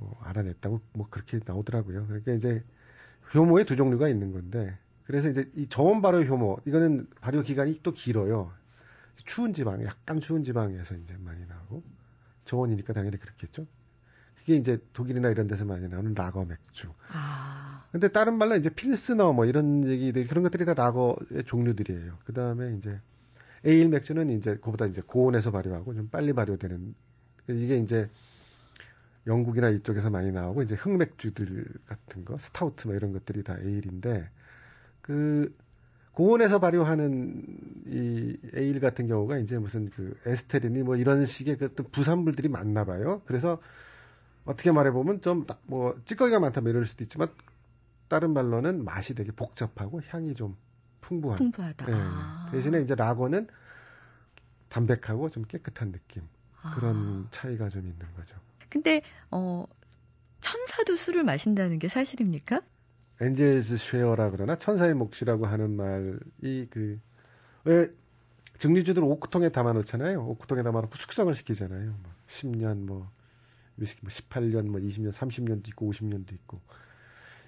뭐 0.00 0.18
알아냈다고 0.22 0.80
뭐 0.94 1.06
그렇게 1.10 1.38
나오더라고요. 1.44 2.06
그러니까 2.06 2.32
이제 2.32 2.64
효모의 3.34 3.64
두 3.66 3.76
종류가 3.76 4.08
있는 4.08 4.32
건데, 4.32 4.76
그래서 5.04 5.28
이제 5.28 5.48
이 5.54 5.66
저온 5.68 6.02
발효 6.02 6.22
효모, 6.22 6.60
이거는 6.66 7.06
발효 7.20 7.42
기간이 7.42 7.80
또 7.82 7.92
길어요. 7.92 8.52
추운 9.24 9.52
지방, 9.52 9.84
약간 9.84 10.18
추운 10.18 10.42
지방에서 10.42 10.96
이제 10.96 11.14
많이 11.20 11.46
나오고, 11.46 11.82
저온이니까 12.44 12.92
당연히 12.94 13.18
그렇겠죠. 13.18 13.66
그게 14.36 14.56
이제 14.56 14.78
독일이나 14.94 15.28
이런 15.28 15.46
데서 15.46 15.64
많이 15.64 15.86
나오는 15.88 16.14
라거 16.14 16.44
맥주. 16.44 16.88
아. 17.12 17.84
근데 17.92 18.08
다른 18.08 18.38
말로 18.38 18.56
이제 18.56 18.70
필스너 18.70 19.32
뭐 19.32 19.44
이런 19.44 19.86
얘기들 19.86 20.26
그런 20.26 20.42
것들이 20.42 20.64
다 20.64 20.74
라거의 20.74 21.44
종류들이에요. 21.44 22.18
그 22.24 22.32
다음에 22.32 22.74
이제 22.76 22.98
에일 23.64 23.88
맥주는 23.88 24.30
이제 24.30 24.56
그보다 24.56 24.86
이제 24.86 25.02
고온에서 25.02 25.50
발효하고 25.50 25.94
좀 25.94 26.08
빨리 26.08 26.32
발효되는 26.32 26.94
이게 27.48 27.76
이제 27.78 28.08
영국이나 29.26 29.68
이쪽에서 29.68 30.10
많이 30.10 30.32
나오고 30.32 30.62
이제 30.62 30.74
흑맥주들 30.74 31.66
같은 31.86 32.24
거 32.24 32.38
스타우트 32.38 32.86
뭐 32.86 32.96
이런 32.96 33.12
것들이 33.12 33.42
다 33.42 33.56
에일인데 33.58 34.28
그 35.02 35.54
고온에서 36.12 36.58
발효하는 36.58 37.44
이 37.86 38.36
에일 38.54 38.80
같은 38.80 39.06
경우가 39.06 39.38
이제 39.38 39.58
무슨 39.58 39.90
그 39.90 40.18
에스테르니 40.26 40.82
뭐 40.82 40.96
이런 40.96 41.26
식의 41.26 41.56
그 41.56 41.66
어떤 41.66 41.86
부산물들이 41.90 42.48
많나 42.48 42.84
봐요. 42.84 43.22
그래서 43.26 43.60
어떻게 44.44 44.72
말해 44.72 44.90
보면 44.90 45.20
좀딱뭐 45.20 46.00
찌꺼기가 46.04 46.40
많다 46.40 46.60
뭐 46.60 46.70
이럴 46.70 46.86
수도 46.86 47.04
있지만 47.04 47.28
다른 48.08 48.32
말로는 48.32 48.84
맛이 48.84 49.14
되게 49.14 49.30
복잡하고 49.30 50.00
향이 50.08 50.34
좀 50.34 50.56
풍부한. 51.00 51.36
풍부하다. 51.36 51.86
네. 51.86 51.92
아. 51.94 52.48
대신에 52.50 52.80
이제 52.80 52.94
라거는 52.94 53.46
담백하고 54.68 55.30
좀 55.30 55.44
깨끗한 55.44 55.92
느낌. 55.92 56.22
아. 56.62 56.74
그런 56.74 57.26
차이가 57.30 57.68
좀 57.68 57.82
있는 57.82 57.98
거죠. 58.16 58.36
근데 58.68 59.02
어 59.30 59.66
천사도 60.40 60.96
술을 60.96 61.24
마신다는 61.24 61.78
게 61.78 61.88
사실입니까? 61.88 62.62
엔젤스 63.20 63.76
쉐어라 63.76 64.30
그러나 64.30 64.56
천사의 64.56 64.94
몫이라고 64.94 65.46
하는 65.46 65.76
말이 65.76 66.68
그왜 66.70 67.90
증류주들 68.58 69.02
오크통에 69.02 69.50
담아놓잖아요. 69.50 70.22
오크통에 70.22 70.62
담아놓고 70.62 70.96
숙성을 70.96 71.34
시키잖아요. 71.34 71.94
뭐 72.02 72.12
10년 72.28 72.84
뭐 72.84 73.10
위스키 73.76 74.00
뭐 74.02 74.10
18년, 74.10 74.68
뭐 74.68 74.80
20년, 74.80 75.12
30년도 75.12 75.68
있고 75.68 75.90
50년도 75.90 76.32
있고 76.32 76.60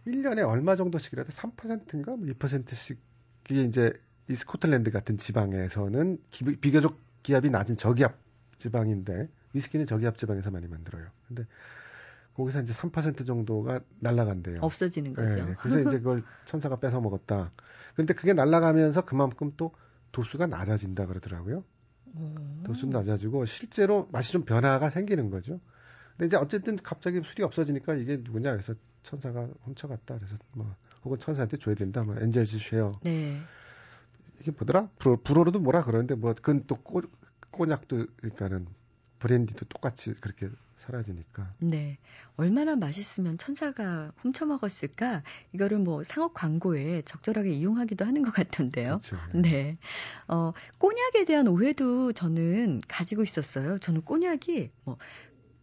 1년에 0.07 0.47
얼마 0.47 0.75
정도씩이라도 0.75 1.31
3%인가 1.31 2.17
뭐 2.17 2.27
2%씩 2.27 2.99
그게 3.45 3.63
이제 3.63 3.93
이 4.29 4.35
스코틀랜드 4.35 4.91
같은 4.91 5.19
지방에서는 5.19 6.19
기, 6.31 6.45
비교적 6.57 6.99
기압이 7.23 7.51
낮은 7.51 7.77
저기압 7.77 8.17
지방인데 8.63 9.29
위스키는 9.53 9.87
저기압 9.87 10.17
지방에서 10.17 10.51
많이 10.51 10.69
만들어요. 10.69 11.07
근데 11.27 11.45
거기서 12.35 12.63
이제 12.63 12.73
3% 12.73 13.27
정도가 13.27 13.81
날라간대요. 14.01 14.61
없어지는 14.63 15.13
거죠. 15.13 15.45
네, 15.45 15.55
그래서 15.59 15.81
이제 15.81 15.99
그걸 15.99 16.23
천사가 16.47 16.77
뺏어 16.77 17.01
먹었다. 17.01 17.53
그런데 17.95 18.15
그게 18.15 18.33
날라가면서 18.33 19.05
그만큼 19.05 19.53
또 19.57 19.73
도수가 20.13 20.47
낮아진다 20.47 21.07
그러더라고요. 21.07 21.65
오. 22.15 22.35
도수 22.65 22.87
낮아지고 22.87 23.45
실제로 23.47 24.09
맛이 24.13 24.33
좀 24.33 24.45
변화가 24.45 24.91
생기는 24.91 25.31
거죠. 25.31 25.61
근데 26.13 26.27
이제 26.27 26.37
어쨌든 26.37 26.77
갑자기 26.77 27.21
술이 27.25 27.43
없어지니까 27.43 27.95
이게 27.95 28.19
누구냐 28.19 28.53
그래서 28.53 28.75
천사가 29.03 29.49
훔쳐갔다 29.63 30.17
그래서 30.17 30.37
뭐 30.53 30.75
혹은 31.05 31.19
천사한테 31.19 31.57
줘야 31.57 31.75
된다 31.75 32.03
뭐 32.03 32.15
엔젤스 32.17 32.59
쉐어 32.59 33.01
네. 33.03 33.41
이게 34.41 34.51
뭐더라 34.51 34.89
불어, 34.99 35.17
불어로도 35.23 35.59
뭐라 35.61 35.83
그러는데 35.85 36.15
뭐 36.15 36.35
그건 36.35 36.65
또 36.67 36.77
꼬, 36.77 37.03
꼬냑도 37.53 38.07
그러니까는 38.17 38.67
브랜디도 39.21 39.67
똑같이 39.67 40.15
그렇게 40.15 40.49
사라지니까. 40.79 41.55
네. 41.59 41.99
얼마나 42.37 42.75
맛있으면 42.75 43.39
천사가 43.39 44.13
훔쳐 44.17 44.47
먹었을까? 44.47 45.23
이거를 45.53 45.79
뭐 45.79 46.03
상업 46.03 46.35
광고에 46.35 47.03
적절하게 47.03 47.53
이용하기도 47.53 48.05
하는 48.05 48.23
것 48.23 48.33
같던데요. 48.33 48.97
그렇죠. 48.97 49.17
네. 49.33 49.79
어, 50.27 50.53
꼬냑에 50.79 51.25
대한 51.25 51.47
오해도 51.47 52.13
저는 52.13 52.81
가지고 52.89 53.23
있었어요. 53.23 53.79
저는 53.79 54.03
꼬냑이 54.03 54.71
뭐 54.85 54.97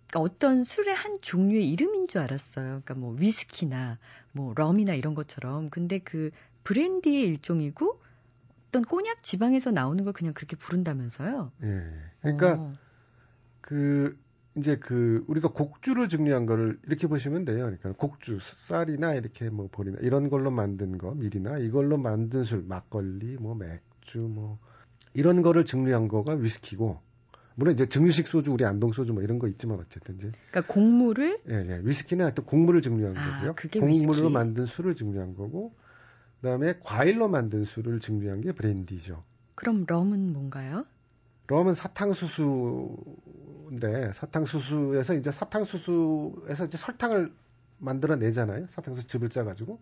그러니까 0.07 0.19
어떤 0.21 0.63
술의 0.63 0.95
한 0.95 1.19
종류의 1.21 1.69
이름인 1.69 2.07
줄 2.07 2.21
알았어요. 2.21 2.65
그러니까 2.65 2.93
뭐 2.95 3.13
위스키나 3.13 3.99
뭐 4.31 4.53
럼이나 4.55 4.93
이런 4.93 5.15
것처럼. 5.15 5.69
근데 5.69 5.99
그 5.99 6.31
브랜디의 6.63 7.23
일종이고 7.23 7.98
어떤 8.70 8.84
꼬냑 8.84 9.24
지방에서 9.24 9.72
나오는 9.72 10.03
걸 10.03 10.13
그냥 10.13 10.34
그렇게 10.34 10.55
부른다면서요? 10.55 11.51
예. 11.63 11.84
그러니까 12.22 12.53
어. 12.53 12.74
그 13.61 14.17
이제 14.55 14.78
그 14.78 15.24
우리가 15.28 15.49
곡주를 15.49 16.09
증류한 16.09 16.45
거를 16.45 16.80
이렇게 16.86 17.07
보시면 17.07 17.45
돼요. 17.45 17.65
그러니까 17.65 17.93
곡주, 17.93 18.39
쌀이나 18.41 19.13
이렇게 19.13 19.49
뭐 19.49 19.70
보리나 19.72 19.97
이런 20.01 20.30
걸로 20.30 20.51
만든 20.51 20.97
거, 20.97 21.13
밀이나 21.15 21.57
이걸로 21.57 21.97
만든 21.97 22.43
술, 22.43 22.63
막걸리, 22.63 23.38
뭐 23.38 23.55
맥주, 23.55 24.20
뭐 24.20 24.59
이런 25.13 25.41
거를 25.41 25.65
증류한 25.65 26.07
거가 26.07 26.34
위스키고 26.34 26.99
물론 27.55 27.74
이제 27.74 27.88
증류식 27.88 28.28
소주, 28.28 28.51
우리 28.51 28.65
안동 28.65 28.93
소주 28.93 29.13
뭐 29.13 29.24
이런 29.24 29.39
거 29.39 29.47
있지만 29.47 29.80
어쨌든 29.80 30.15
이제. 30.15 30.32
그러니까 30.51 30.74
곡물을 30.74 31.39
예, 31.49 31.53
예. 31.53 31.82
위스키는 31.84 32.26
하여튼 32.26 32.45
곡물을 32.45 32.82
증류한 32.82 33.17
아, 33.17 33.36
거고요. 33.36 33.55
그게 33.55 33.80
곡물로. 33.80 34.30
만든 34.30 34.65
술을 34.65 34.95
증류한 34.95 35.34
거고 35.36 35.74
그다음에 36.41 36.79
과일로 36.83 37.27
만든 37.27 37.63
술을 37.65 37.99
증류한 37.99 38.41
게 38.41 38.51
브랜디죠. 38.53 39.23
그럼 39.55 39.85
럼은 39.87 40.31
뭔가요? 40.33 40.85
럼은 41.47 41.73
사탕수수 41.73 42.97
사탕수수인데 43.69 44.13
사탕수수에서 44.13 45.13
이제 45.15 45.31
사탕수수에서 45.31 46.65
이제 46.65 46.77
설탕을 46.77 47.33
만들어내잖아요. 47.77 48.67
사탕수수 48.67 49.07
즙을 49.07 49.29
짜가지고. 49.29 49.79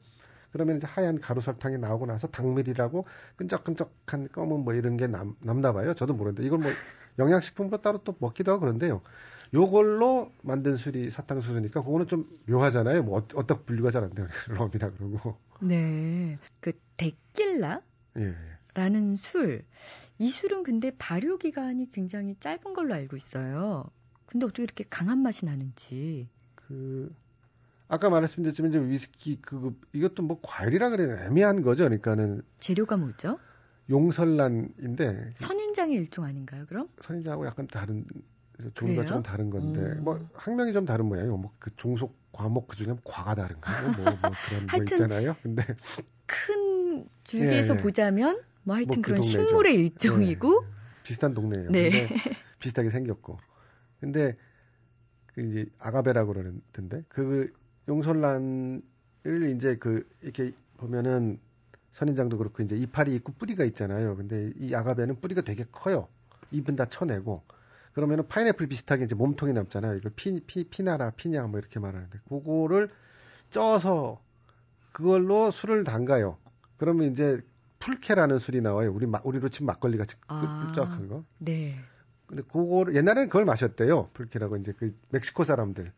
그러면 0.51 0.77
이제 0.77 0.87
하얀 0.87 1.19
가루 1.19 1.41
설탕이 1.41 1.77
나오고 1.77 2.05
나서 2.05 2.27
당밀이라고 2.27 3.05
끈적끈적한 3.35 4.29
검은 4.31 4.61
뭐 4.61 4.73
이런 4.73 4.97
게 4.97 5.07
남, 5.07 5.35
남나 5.41 5.73
봐요. 5.73 5.93
저도 5.93 6.13
모르는데 6.13 6.43
이걸 6.45 6.59
뭐 6.59 6.71
영양식품으로 7.19 7.81
따로 7.81 7.99
또 8.03 8.15
먹기도 8.19 8.51
하고 8.51 8.61
그런데요. 8.61 9.01
요걸로 9.53 10.31
만든 10.43 10.75
술이 10.77 11.09
사탕수수니까 11.09 11.81
그거는 11.81 12.07
좀 12.07 12.29
묘하잖아요. 12.47 13.03
뭐 13.03 13.19
어, 13.19 13.27
어떻게 13.35 13.63
분류가 13.65 13.91
잘 13.91 14.03
안 14.03 14.11
돼요. 14.13 14.27
럼이라 14.49 14.91
그러고. 14.91 15.37
네. 15.61 16.37
그 16.59 16.73
데킬라? 16.97 17.81
예. 18.17 18.35
라는 18.73 19.15
술. 19.15 19.63
이 20.19 20.29
술은 20.29 20.63
근데 20.63 20.91
발효 20.97 21.37
기간이 21.37 21.89
굉장히 21.91 22.35
짧은 22.39 22.73
걸로 22.73 22.93
알고 22.93 23.17
있어요. 23.17 23.89
근데 24.25 24.45
어떻게 24.45 24.63
이렇게 24.63 24.83
강한 24.89 25.19
맛이 25.19 25.45
나는지. 25.45 26.29
그 26.55 27.15
아까 27.87 28.09
말씀드렸지만 28.09 28.69
이제 28.69 28.79
위스키 28.79 29.39
그 29.41 29.79
이것도 29.93 30.23
뭐 30.23 30.39
과일이라 30.41 30.89
그래야 30.89 31.25
애매한 31.25 31.61
거죠. 31.61 31.85
그러니까는 31.85 32.41
재료가 32.59 32.97
뭐죠? 32.97 33.39
용설란인데 33.89 35.31
선인장의 35.35 35.95
일종 35.95 36.25
아닌가요? 36.25 36.65
그럼? 36.67 36.89
선인장하고 36.99 37.45
약간 37.45 37.67
다른 37.67 38.05
종류가 38.73 39.03
그래요? 39.03 39.05
좀 39.05 39.23
다른 39.23 39.49
건데 39.49 39.81
음. 39.81 40.03
뭐 40.03 40.27
학명이 40.33 40.73
좀 40.73 40.85
다른 40.85 41.05
모양이에요. 41.05 41.37
뭐 41.37 41.51
그 41.59 41.75
종속 41.75 42.15
과목 42.31 42.67
그 42.67 42.75
중에 42.75 42.93
과가 43.03 43.35
다른가 43.35 43.81
뭐, 43.81 44.05
뭐 44.05 44.31
그런 44.47 44.67
거 44.67 44.77
있잖아요. 44.83 45.35
근데 45.41 45.63
큰 46.25 47.07
줄기에서 47.23 47.73
예, 47.73 47.77
예. 47.77 47.81
보자면 47.81 48.41
뭐 48.63 48.75
하여튼 48.75 48.95
뭐그 48.95 49.01
그런 49.01 49.21
동네죠. 49.21 49.45
식물의 49.45 49.75
일종이고 49.75 50.63
예, 50.63 50.67
비슷한 51.03 51.33
동네예요. 51.33 51.71
네. 51.71 51.89
비슷하게 52.59 52.89
생겼고. 52.89 53.39
근데 53.99 54.35
그 55.27 55.41
이제 55.41 55.65
아가베라고 55.79 56.33
그러는데 56.33 57.03
그 57.07 57.51
용설란을 57.87 58.81
이제 59.55 59.77
그 59.77 60.07
이렇게 60.21 60.51
보면은 60.77 61.39
선인장도 61.91 62.37
그렇고 62.37 62.61
이제 62.61 62.75
이파리 62.75 63.15
있고 63.15 63.33
뿌리가 63.33 63.63
있잖아요. 63.65 64.15
근데 64.15 64.51
이 64.59 64.75
아가베는 64.75 65.19
뿌리가 65.21 65.41
되게 65.41 65.65
커요. 65.71 66.07
잎은 66.51 66.75
다 66.75 66.85
쳐내고 66.85 67.41
그러면은 67.97 68.27
파인애플 68.27 68.67
비슷하게 68.67 69.05
이제 69.05 69.15
몸통이 69.15 69.53
남잖아요. 69.53 69.95
이걸 69.95 70.11
피, 70.15 70.39
피, 70.41 70.65
피나라, 70.65 71.09
피냐 71.09 71.47
뭐 71.47 71.59
이렇게 71.59 71.79
말하는데 71.79 72.19
그거를 72.29 72.91
쪄서 73.49 74.21
그걸로 74.91 75.49
술을 75.49 75.83
담가요. 75.83 76.37
그러면 76.77 77.11
이제 77.11 77.41
풀케라는 77.79 78.37
술이 78.37 78.61
나와요. 78.61 78.93
우리 78.93 79.07
마, 79.07 79.19
우리로 79.23 79.49
치면 79.49 79.65
막걸리 79.65 79.97
같이 79.97 80.15
아. 80.27 80.65
끈적한 80.67 81.07
거. 81.07 81.23
네. 81.39 81.73
근데 82.27 82.43
그거를 82.43 82.95
옛날에는 82.95 83.29
그걸 83.29 83.45
마셨대요. 83.45 84.11
풀케라고 84.13 84.57
이제 84.57 84.73
그 84.77 84.95
멕시코 85.09 85.43
사람들 85.43 85.91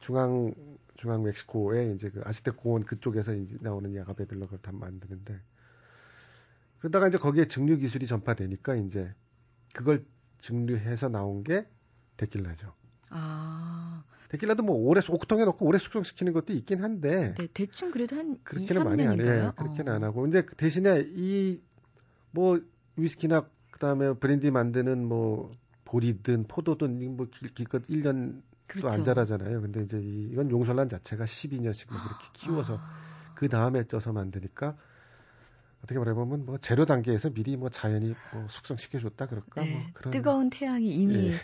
중앙 0.00 0.52
중앙 0.96 1.22
멕시코에 1.22 1.92
이제 1.92 2.10
그 2.10 2.20
아스텍 2.24 2.56
공원 2.56 2.82
그쪽에서 2.82 3.32
이제 3.32 3.56
나오는 3.60 3.94
야가베들로 3.94 4.46
그걸 4.46 4.58
다 4.58 4.72
만드는데 4.72 5.40
그러다가 6.80 7.06
이제 7.06 7.16
거기에 7.16 7.46
증류 7.46 7.76
기술이 7.76 8.08
전파되니까 8.08 8.74
이제 8.74 9.14
그걸 9.72 10.04
증류해서 10.46 11.08
나온 11.08 11.44
게 11.44 11.66
데킬라죠. 12.16 12.72
아, 13.10 14.02
데킬라도 14.28 14.62
뭐 14.62 14.76
오래 14.76 15.00
옥통에 15.08 15.44
넣고 15.44 15.66
오래 15.66 15.78
숙성시키는 15.78 16.32
것도 16.32 16.52
있긴 16.52 16.82
한데 16.82 17.34
네, 17.38 17.46
대충 17.52 17.90
그래도 17.90 18.16
한 18.16 18.34
2, 18.34 18.44
그렇게는 18.44 18.84
많이 18.84 19.06
안 19.06 19.20
해요. 19.20 19.52
3년인가요? 19.52 19.56
그렇게는 19.56 19.92
안 19.92 20.04
하고. 20.04 20.22
근데 20.22 20.42
그 20.42 20.54
대신에 20.56 21.04
이 21.14 21.60
뭐 22.34 22.60
위스키나 22.96 23.46
그다음에 23.70 24.12
브랜디 24.14 24.50
만드는 24.50 25.06
뭐 25.06 25.52
보리든 25.84 26.46
포도든 26.48 27.16
뭐 27.16 27.26
길, 27.30 27.54
길것 27.54 27.86
1년 27.86 28.42
그렇죠. 28.66 28.88
또안 28.88 29.04
자라잖아요. 29.04 29.60
근데 29.62 29.82
이제 29.82 29.98
이, 30.00 30.28
이건 30.32 30.50
용설란 30.50 30.88
자체가 30.88 31.24
12년씩 31.24 31.92
막 31.92 32.04
이렇게 32.04 32.26
키워서 32.32 32.78
아, 32.78 33.32
그 33.34 33.48
다음에 33.48 33.84
쪄서 33.84 34.12
만드니까 34.12 34.76
어떻게 35.84 35.98
말해보면 35.98 36.46
뭐 36.46 36.58
재료 36.58 36.86
단계에서 36.86 37.30
미리 37.30 37.56
뭐 37.56 37.68
자연이 37.68 38.14
뭐 38.32 38.46
숙성시켜줬다 38.48 39.26
그럴까 39.26 39.62
네, 39.62 39.70
뭐 39.70 39.86
그런 39.94 40.10
뜨거운 40.12 40.50
태양이 40.50 40.88
이미 40.94 41.30
예. 41.32 41.38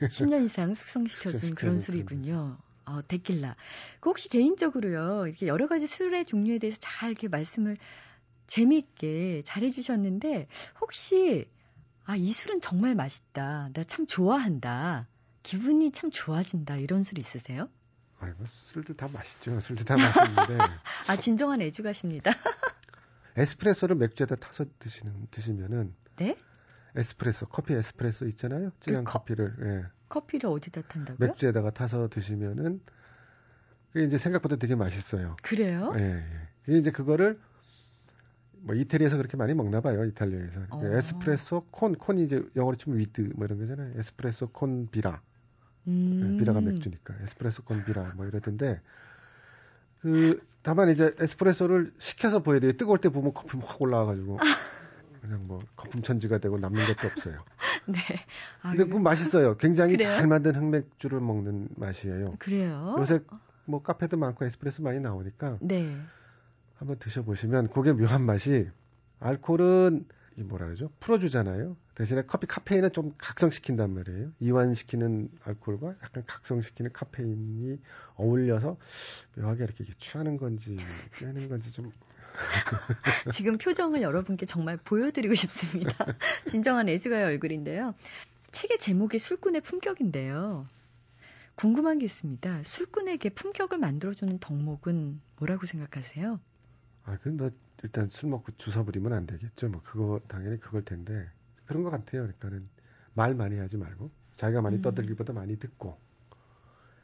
10년 0.08 0.44
이상 0.44 0.74
숙성시켜준 0.74 1.54
그런 1.54 1.78
술이군요. 1.78 2.58
어, 2.84 3.02
데킬라. 3.08 3.56
그 3.98 4.10
혹시 4.10 4.28
개인적으로요, 4.28 5.26
이렇게 5.26 5.46
여러 5.48 5.66
가지 5.66 5.86
술의 5.88 6.24
종류에 6.26 6.58
대해서 6.58 6.78
잘 6.80 7.10
이렇게 7.10 7.26
말씀을 7.28 7.78
재미있게 8.46 9.42
잘해주셨는데, 9.44 10.46
혹시, 10.80 11.48
아, 12.04 12.14
이 12.14 12.30
술은 12.30 12.60
정말 12.60 12.94
맛있다. 12.94 13.70
나 13.72 13.82
참 13.84 14.06
좋아한다. 14.06 15.08
기분이 15.42 15.90
참 15.90 16.10
좋아진다. 16.12 16.76
이런 16.76 17.02
술 17.02 17.18
있으세요? 17.18 17.68
아이 18.20 18.30
뭐 18.36 18.46
술들 18.46 18.96
다 18.96 19.08
맛있죠. 19.08 19.58
술들 19.58 19.84
다 19.84 19.96
맛있는데 19.96 20.58
아, 21.08 21.16
진정한 21.16 21.60
애주가십니다. 21.62 22.30
에스프레소를 23.36 23.96
맥주에다 23.96 24.36
타서 24.36 24.64
드시는 24.78 25.12
드시면은 25.30 25.94
네? 26.16 26.36
에스프레소 26.94 27.46
커피 27.46 27.74
에스프레소 27.74 28.26
있잖아요. 28.28 28.70
진한 28.80 29.04
그 29.04 29.12
컵- 29.12 29.18
커피를 29.20 29.54
예. 29.62 29.84
커피를 30.08 30.48
어디다 30.50 30.82
탄다고요? 30.82 31.28
맥주에다가 31.28 31.70
타서 31.70 32.08
드시면은 32.08 32.80
그게 33.92 34.06
이제 34.06 34.18
생각보다 34.18 34.56
되게 34.56 34.74
맛있어요. 34.74 35.36
그래요? 35.42 35.92
예, 35.98 36.02
예. 36.02 36.24
그게 36.64 36.78
이제 36.78 36.90
그거를 36.90 37.38
뭐 38.60 38.74
이태리에서 38.74 39.16
그렇게 39.16 39.36
많이 39.36 39.52
먹나 39.54 39.80
봐요. 39.80 40.04
이탈리아에서. 40.04 40.60
어. 40.70 40.80
에스프레소 40.84 41.66
con 41.70 41.94
con이 41.94 42.22
이제 42.24 42.42
영어로 42.56 42.76
치면 42.76 42.98
with 42.98 43.32
뭐 43.36 43.44
이런 43.44 43.58
거잖아요. 43.58 43.92
에스프레소 43.98 44.48
con 44.48 44.88
birra. 44.90 45.20
음. 45.88 46.34
예, 46.34 46.38
birra가 46.38 46.60
맥주니까 46.60 47.14
에스프레소 47.22 47.62
con 47.64 47.84
birra 47.84 48.12
뭐 48.16 48.26
이러던데 48.26 48.80
그 50.00 50.40
다만 50.62 50.90
이제 50.90 51.14
에스프레소를 51.18 51.92
식혀서 51.98 52.40
부어야 52.40 52.60
돼요. 52.60 52.72
뜨거울 52.72 52.98
때 52.98 53.08
부으면 53.08 53.32
거품 53.34 53.60
확 53.64 53.80
올라와가지고 53.80 54.38
그냥 55.20 55.46
뭐 55.46 55.60
거품 55.76 56.02
천지가 56.02 56.38
되고 56.38 56.58
남는 56.58 56.86
것도 56.86 57.06
없어요. 57.08 57.38
네. 57.86 57.98
아, 58.62 58.70
근데 58.70 58.84
그건 58.84 59.02
맛있어요. 59.02 59.56
굉장히 59.56 59.96
그래요? 59.96 60.16
잘 60.16 60.26
만든 60.26 60.54
흑맥주를 60.54 61.20
먹는 61.20 61.68
맛이에요. 61.76 62.34
그래요? 62.38 62.96
요새 62.98 63.20
뭐 63.64 63.82
카페도 63.82 64.16
많고 64.16 64.44
에스프레소 64.44 64.82
많이 64.82 65.00
나오니까 65.00 65.58
네. 65.60 65.96
한번 66.76 66.98
드셔보시면 66.98 67.70
그게 67.70 67.92
묘한 67.92 68.22
맛이 68.22 68.68
알코올은 69.20 70.04
이 70.36 70.42
뭐라 70.42 70.66
그러죠? 70.66 70.90
풀어주잖아요. 71.00 71.76
대신에 71.96 72.22
커피 72.22 72.46
카페인은 72.46 72.92
좀 72.92 73.14
각성시킨단 73.16 73.92
말이에요. 73.94 74.30
이완시키는 74.38 75.30
알코올과 75.44 75.94
약간 76.02 76.24
각성시키는 76.26 76.92
카페인이 76.92 77.78
어울려서 78.16 78.76
묘하게 79.36 79.64
이렇게 79.64 79.84
취하는 79.98 80.36
건지 80.36 80.76
깨는 81.18 81.48
건지 81.48 81.72
좀 81.72 81.90
지금 83.32 83.56
표정을 83.56 84.02
여러분께 84.02 84.44
정말 84.44 84.76
보여드리고 84.76 85.34
싶습니다. 85.34 85.90
진정한 86.50 86.86
애주가의 86.90 87.24
얼굴인데요. 87.24 87.94
책의 88.52 88.78
제목이 88.78 89.18
술꾼의 89.18 89.62
품격인데요. 89.62 90.66
궁금한 91.54 91.98
게 91.98 92.04
있습니다. 92.04 92.62
술꾼에게 92.62 93.30
품격을 93.30 93.78
만들어주는 93.78 94.38
덕목은 94.38 95.18
뭐라고 95.38 95.64
생각하세요? 95.64 96.38
아, 97.04 97.16
그뭐 97.22 97.50
일단 97.82 98.08
술 98.08 98.28
먹고 98.28 98.52
주사 98.58 98.82
부리면 98.82 99.14
안 99.14 99.26
되겠죠. 99.26 99.70
뭐 99.70 99.80
그거 99.82 100.20
당연히 100.28 100.60
그걸 100.60 100.84
텐데 100.84 101.30
그런 101.66 101.82
것 101.82 101.90
같아요. 101.90 102.22
그러니까는 102.22 102.68
말 103.14 103.34
많이 103.34 103.58
하지 103.58 103.76
말고 103.76 104.10
자기가 104.34 104.60
많이 104.62 104.76
음. 104.76 104.82
떠들기보다 104.82 105.32
많이 105.32 105.58
듣고 105.58 105.98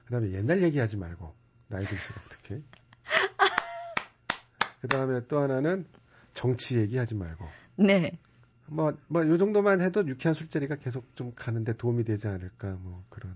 그다음에 0.07 0.33
옛날 0.33 0.63
얘기하지 0.63 0.97
말고 0.97 1.35
나이 1.69 1.87
들수록 1.87 2.23
특히 2.29 2.63
그다음에 4.81 5.27
또 5.29 5.39
하나는 5.41 5.87
정치 6.35 6.79
얘기하지 6.79 7.15
말고 7.15 7.47
네. 7.77 8.19
뭐 8.67 8.93
뭐 9.09 9.27
요 9.27 9.37
정도만 9.39 9.81
해도 9.81 10.07
유쾌한 10.07 10.35
술자리가 10.35 10.77
계속 10.77 11.15
좀 11.17 11.33
가는데 11.35 11.77
도움이 11.77 12.05
되지 12.05 12.29
않을까 12.29 12.73
뭐 12.81 13.05
그런 13.11 13.35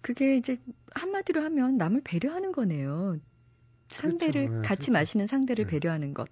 그게 0.00 0.36
이제 0.36 0.58
한마디로 0.94 1.42
하면 1.42 1.76
남을 1.76 2.02
배려하는 2.04 2.52
거네요. 2.52 3.16
상대를 3.90 4.46
그렇죠. 4.46 4.54
네, 4.62 4.68
같이 4.68 4.86
그렇죠. 4.86 4.92
마시는 4.92 5.26
상대를 5.26 5.64
네. 5.66 5.70
배려하는 5.70 6.14
것. 6.14 6.28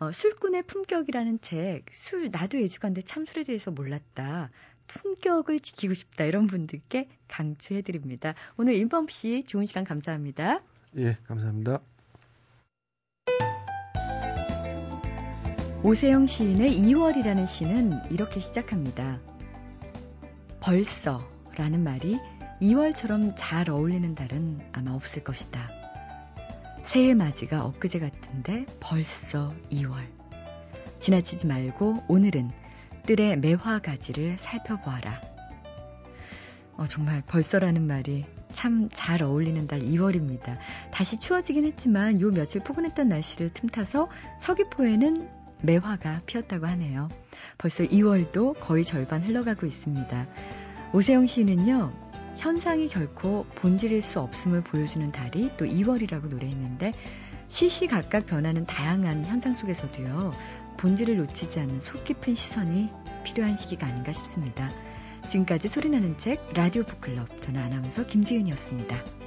어, 0.00 0.12
술꾼의 0.12 0.62
품격이라는 0.62 1.40
책, 1.42 1.84
술 1.92 2.30
나도 2.30 2.56
애주가인데 2.56 3.02
참 3.02 3.26
술에 3.26 3.44
대해서 3.44 3.70
몰랐다. 3.70 4.50
품격을 4.86 5.60
지키고 5.60 5.92
싶다 5.92 6.24
이런 6.24 6.46
분들께 6.46 7.06
강추해 7.28 7.82
드립니다. 7.82 8.34
오늘 8.56 8.74
임범 8.76 9.08
씨 9.08 9.44
좋은 9.44 9.66
시간 9.66 9.84
감사합니다. 9.84 10.62
예 10.96 11.18
감사합니다. 11.24 11.80
오세영 15.82 16.26
시인의 16.26 16.70
2월이라는 16.70 17.46
시는 17.46 18.10
이렇게 18.10 18.40
시작합니다. 18.40 19.20
벌써 20.60 21.30
라는 21.56 21.84
말이 21.84 22.18
2월처럼 22.62 23.34
잘 23.36 23.68
어울리는 23.68 24.14
달은 24.14 24.60
아마 24.72 24.92
없을 24.92 25.22
것이다. 25.22 25.79
새해 26.90 27.14
맞이가 27.14 27.64
엊그제 27.66 28.00
같은데 28.00 28.66
벌써 28.80 29.54
2월. 29.70 30.08
지나치지 30.98 31.46
말고 31.46 31.94
오늘은 32.08 32.50
뜰의 33.04 33.38
매화 33.38 33.78
가지를 33.78 34.36
살펴보아라. 34.40 35.20
어, 36.76 36.88
정말 36.88 37.22
벌써라는 37.28 37.86
말이 37.86 38.24
참 38.50 38.88
잘 38.92 39.22
어울리는 39.22 39.68
달 39.68 39.78
2월입니다. 39.78 40.56
다시 40.90 41.20
추워지긴 41.20 41.64
했지만 41.64 42.20
요 42.20 42.32
며칠 42.32 42.60
포근했던 42.60 43.08
날씨를 43.08 43.52
틈타서 43.54 44.08
서귀포에는 44.40 45.28
매화가 45.62 46.22
피었다고 46.26 46.66
하네요. 46.66 47.08
벌써 47.56 47.84
2월도 47.84 48.58
거의 48.58 48.82
절반 48.82 49.22
흘러가고 49.22 49.64
있습니다. 49.64 50.26
오세영 50.92 51.28
씨는요, 51.28 52.09
현상이 52.40 52.88
결코 52.88 53.44
본질일 53.56 54.00
수 54.00 54.18
없음을 54.18 54.62
보여주는 54.62 55.12
달이 55.12 55.50
또 55.58 55.66
2월이라고 55.66 56.28
노래했는데 56.28 56.94
시시각각 57.48 58.24
변하는 58.24 58.64
다양한 58.64 59.26
현상 59.26 59.54
속에서도요, 59.54 60.30
본질을 60.78 61.18
놓치지 61.18 61.60
않는 61.60 61.82
속 61.82 62.02
깊은 62.04 62.34
시선이 62.34 62.88
필요한 63.24 63.58
시기가 63.58 63.86
아닌가 63.86 64.12
싶습니다. 64.12 64.70
지금까지 65.28 65.68
소리나는 65.68 66.16
책 66.16 66.40
라디오 66.54 66.82
북클럽 66.84 67.42
저는 67.42 67.60
아나운서 67.60 68.06
김지은이었습니다. 68.06 69.19